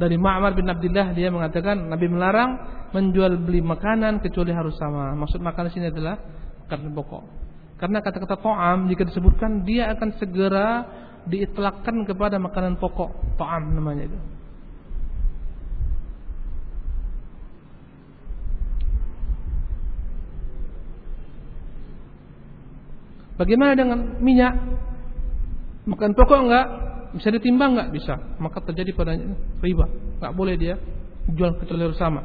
[0.00, 2.50] dari Ma'mar bin Abdullah dia mengatakan Nabi melarang
[2.96, 5.12] menjual beli makanan kecuali harus sama.
[5.12, 6.16] Maksud makanan sini adalah
[6.72, 7.24] karena pokok.
[7.76, 10.88] Karena kata-kata to'am jika disebutkan dia akan segera
[11.28, 13.36] diitlakkan kepada makanan pokok.
[13.36, 14.18] To'am namanya itu.
[23.36, 24.52] Bagaimana dengan minyak?
[25.88, 26.89] Makan pokok enggak?
[27.14, 27.90] Bisa ditimbang nggak?
[27.90, 28.14] Bisa.
[28.38, 29.86] Maka terjadi padanya riba.
[30.22, 30.74] Nggak boleh dia
[31.30, 32.22] jual kecuali sama.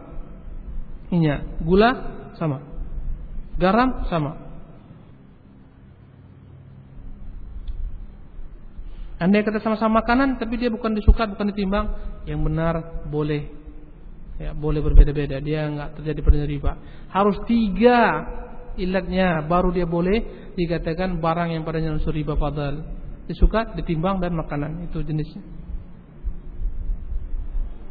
[1.10, 1.90] Minyak, gula
[2.38, 2.62] sama.
[3.56, 4.46] Garam sama.
[9.16, 11.88] Anda kata sama-sama makanan tapi dia bukan disuka, bukan ditimbang,
[12.28, 13.48] yang benar boleh.
[14.36, 15.40] Ya, boleh berbeda-beda.
[15.40, 16.72] Dia nggak terjadi pada riba.
[17.08, 18.28] Harus tiga
[18.76, 22.84] ilatnya baru dia boleh dikatakan barang yang padanya unsur riba fadal.
[23.26, 25.42] Disukat, ditimbang dan makanan itu jenisnya.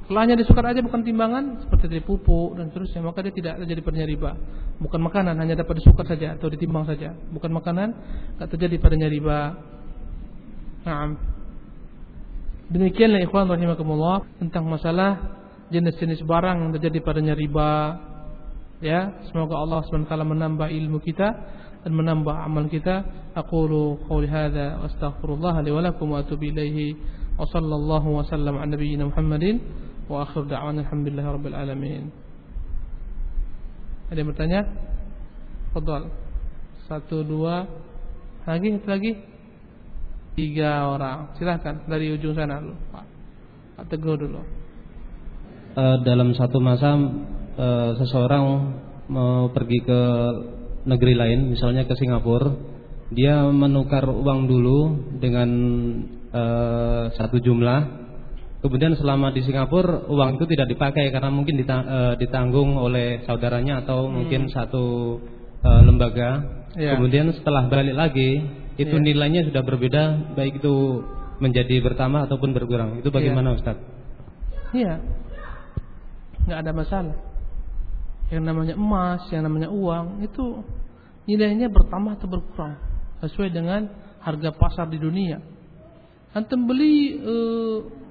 [0.05, 3.80] Kalau hanya disukat aja bukan timbangan seperti dari pupuk dan seterusnya maka dia tidak terjadi
[3.80, 4.30] padanya riba.
[4.76, 7.16] Bukan makanan hanya dapat disukat saja atau ditimbang saja.
[7.32, 7.89] Bukan makanan
[8.37, 9.41] tidak terjadi padanya riba.
[10.85, 11.16] Nah,
[12.68, 15.41] demikianlah ikhwan rahimakumullah tentang masalah
[15.72, 17.72] jenis-jenis barang yang terjadi padanya riba.
[18.85, 21.32] Ya, semoga Allah SWT menambah ilmu kita
[21.85, 23.05] dan menambah amal kita.
[23.37, 26.97] Aqulu qawli hadza wa astaghfirullah li wa lakum wa atubu ilaihi
[27.37, 29.61] wa sallallahu wa sallam ala nabiyyina Muhammadin
[30.09, 32.05] wa akhir da'wana alhamdulillahi rabbil alamin.
[34.09, 34.61] Ada yang bertanya?
[35.76, 36.09] Fadhal.
[36.85, 37.64] Satu, dua,
[38.45, 39.12] lagi, lagi,
[40.37, 41.32] tiga orang.
[41.37, 43.05] Silahkan dari ujung sana dulu, Pak.
[43.74, 44.64] Pak Teguh dulu
[45.74, 46.97] uh, dalam satu masa
[47.59, 48.43] uh, seseorang
[49.11, 50.01] mau pergi ke
[50.85, 52.53] negeri lain, misalnya ke Singapura,
[53.12, 54.78] dia menukar uang dulu
[55.20, 55.51] dengan
[56.32, 58.05] uh, satu jumlah.
[58.64, 61.61] Kemudian selama di Singapura uang itu tidak dipakai karena mungkin
[62.16, 64.12] ditanggung oleh saudaranya atau hmm.
[64.12, 65.20] mungkin satu
[65.61, 66.64] uh, lembaga.
[66.72, 66.97] Yeah.
[66.97, 68.41] Kemudian setelah balik lagi
[68.80, 69.05] itu yeah.
[69.05, 71.05] nilainya sudah berbeda, baik itu
[71.45, 73.05] menjadi bertambah ataupun berkurang.
[73.05, 73.59] Itu bagaimana yeah.
[73.61, 73.76] Ustaz?
[74.72, 74.97] Iya
[76.45, 77.16] nggak ada masalah.
[78.32, 80.64] Yang namanya emas, yang namanya uang itu
[81.28, 82.76] nilainya bertambah atau berkurang
[83.24, 83.88] sesuai dengan
[84.20, 85.40] harga pasar di dunia.
[86.34, 87.34] Antum beli e,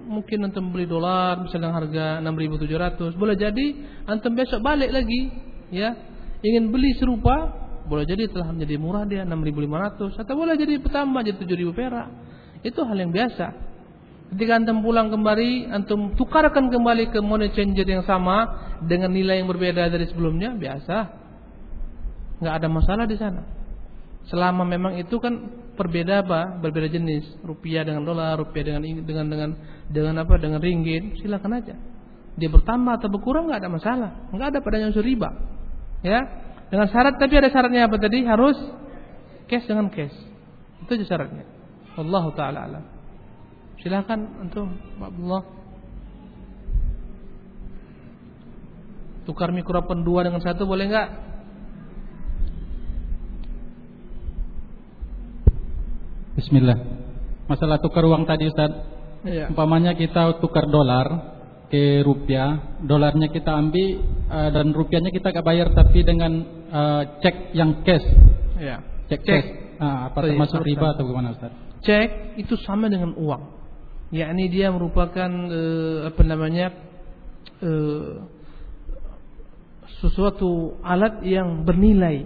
[0.07, 3.66] mungkin antum beli dolar misalnya harga 6.700, boleh jadi
[4.07, 5.28] antum besok balik lagi
[5.74, 5.91] ya
[6.39, 11.38] ingin beli serupa boleh jadi telah menjadi murah dia 6.500 atau boleh jadi bertambah jadi
[11.43, 12.07] 7.000 perak.
[12.64, 13.73] Itu hal yang biasa.
[14.34, 18.50] Ketika antum pulang kembali, antum tukarkan kembali ke money changer yang sama
[18.82, 20.98] dengan nilai yang berbeda dari sebelumnya, biasa.
[22.42, 23.46] Nggak ada masalah di sana.
[24.34, 25.38] Selama memang itu kan
[25.78, 26.58] berbeda apa?
[26.66, 29.50] Berbeda jenis, rupiah dengan dolar, rupiah dengan dengan dengan
[29.94, 30.34] dengan apa?
[30.42, 31.78] Dengan ringgit, silakan aja.
[32.34, 35.30] Dia bertambah atau berkurang nggak ada masalah, nggak ada padanya unsur riba,
[36.02, 36.26] ya.
[36.74, 38.26] Dengan syarat tapi ada syaratnya apa tadi?
[38.26, 38.58] Harus
[39.46, 40.18] cash dengan cash.
[40.82, 41.46] Itu aja syaratnya.
[42.02, 42.93] Allah taala alam.
[43.84, 45.44] Silakan antum, Pak Abdullah.
[49.28, 51.10] Tukar mikrofon dua dengan satu boleh enggak?
[56.40, 56.80] Bismillah.
[57.52, 58.72] Masalah tukar uang tadi Ustaz.
[59.28, 59.52] Iya.
[59.52, 61.36] Umpamanya kita tukar dolar
[61.68, 64.00] ke rupiah, dolarnya kita ambil
[64.32, 66.32] uh, dan rupiahnya kita gak bayar tapi dengan
[66.72, 68.08] uh, cek yang cash.
[68.56, 68.80] Iya.
[69.12, 69.28] Cek, cek.
[69.28, 69.48] cash.
[69.76, 71.52] Uh, apa termasuk riba atau gimana Ustaz?
[71.84, 73.53] Cek itu sama dengan uang
[74.14, 76.70] yakni dia merupakan uh, apa namanya
[77.66, 78.30] uh,
[80.05, 82.22] sesuatu alat yang bernilai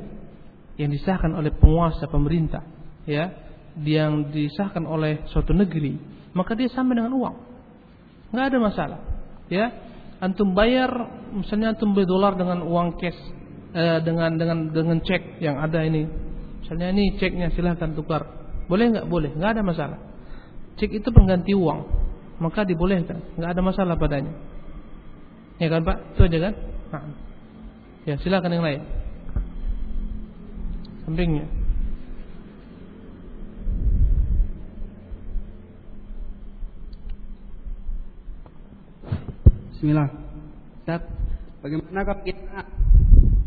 [0.75, 2.61] yang disahkan oleh penguasa pemerintah
[3.07, 3.31] ya
[3.79, 5.95] yang disahkan oleh suatu negeri
[6.35, 7.35] maka dia sama dengan uang.
[8.35, 8.99] Nggak ada masalah
[9.47, 9.71] ya.
[10.19, 10.89] Antum bayar
[11.31, 13.17] misalnya antum beli dolar dengan uang cash
[13.71, 16.03] eh, dengan dengan dengan cek yang ada ini.
[16.61, 18.27] Misalnya ini ceknya silahkan tukar.
[18.67, 19.05] Boleh nggak?
[19.07, 19.31] Boleh.
[19.33, 19.99] Nggak ada masalah
[20.77, 21.89] Cek itu pengganti uang,
[22.37, 24.29] maka dibolehkan, nggak ada masalah padanya.
[25.57, 26.13] Ya kan Pak?
[26.13, 26.53] Itu aja kan?
[26.93, 27.03] Nah.
[28.05, 28.81] Ya silakan yang lain.
[31.03, 31.45] Sampingnya.
[39.73, 40.09] Bismillah.
[40.81, 41.03] Ustaz,
[41.65, 42.59] bagaimana kalau kita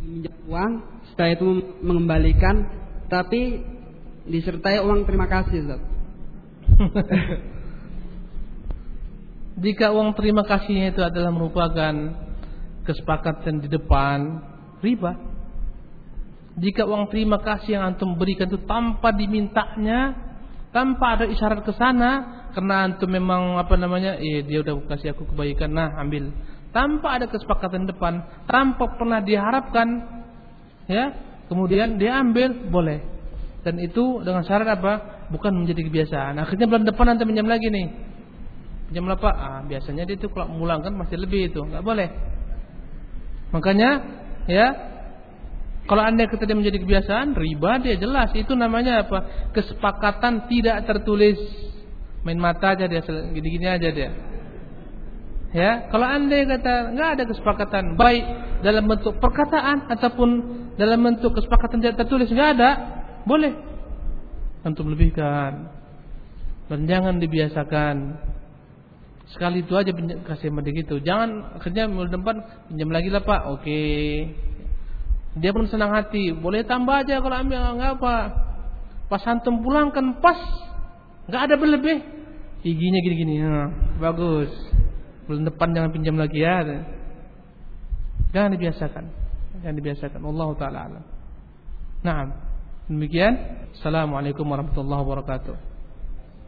[0.03, 0.72] meminjam uang,
[1.11, 1.47] setelah itu
[1.81, 2.66] mengembalikan,
[3.07, 3.62] tapi
[4.26, 6.00] disertai uang terima kasih, Ustaz?
[9.64, 11.95] Jika uang terima kasihnya itu adalah merupakan
[12.89, 14.41] kesepakatan di depan
[14.81, 15.12] riba.
[16.61, 20.16] Jika uang terima kasih yang antum berikan itu tanpa dimintanya,
[20.74, 25.24] tanpa ada isyarat ke sana, karena antum memang apa namanya, eh dia udah kasih aku
[25.33, 26.33] kebaikan, nah ambil.
[26.70, 29.89] Tanpa ada kesepakatan depan, tanpa pernah diharapkan,
[30.87, 31.14] ya,
[31.51, 33.10] kemudian dia ambil, boleh.
[33.61, 34.93] Dan itu dengan syarat apa?
[35.31, 36.43] bukan menjadi kebiasaan.
[36.43, 37.87] Akhirnya bulan depan nanti pinjam lagi nih.
[38.91, 39.31] Pinjam apa?
[39.31, 42.11] Ah, biasanya dia itu kalau mulang kan masih lebih itu, nggak boleh.
[43.55, 43.91] Makanya
[44.51, 44.67] ya
[45.87, 49.51] kalau anda kita dia menjadi kebiasaan, riba dia jelas itu namanya apa?
[49.55, 51.39] Kesepakatan tidak tertulis.
[52.27, 53.01] Main mata aja dia
[53.33, 54.11] gini-gini aja dia.
[55.51, 58.23] Ya, kalau anda kata nggak ada kesepakatan baik
[58.63, 60.29] dalam bentuk perkataan ataupun
[60.79, 62.71] dalam bentuk kesepakatan tidak tertulis nggak ada,
[63.27, 63.53] boleh
[64.64, 65.73] antum lebihkan
[66.68, 68.21] dan jangan dibiasakan
[69.31, 69.95] Sekali itu aja
[70.27, 70.99] kasih mandi gitu.
[70.99, 73.41] Jangan akhirnya minggu depan pinjam lagi lah Pak.
[73.55, 73.83] Oke.
[75.39, 76.35] Dia pun senang hati.
[76.35, 78.16] Boleh tambah aja kalau ambil enggak apa.
[79.07, 80.39] Pas antum pulang kan pas.
[81.31, 82.03] Enggak ada berlebih.
[82.66, 83.35] Giginya gini-gini.
[83.39, 83.71] Nah,
[84.03, 84.51] bagus.
[85.31, 86.66] Bulan depan jangan pinjam lagi ya.
[88.35, 89.05] Jangan dibiasakan.
[89.62, 90.21] Jangan dibiasakan.
[90.27, 90.83] Allah taala.
[92.03, 92.18] Nah,
[92.91, 93.34] demikian.
[93.78, 95.70] Assalamualaikum warahmatullahi wabarakatuh.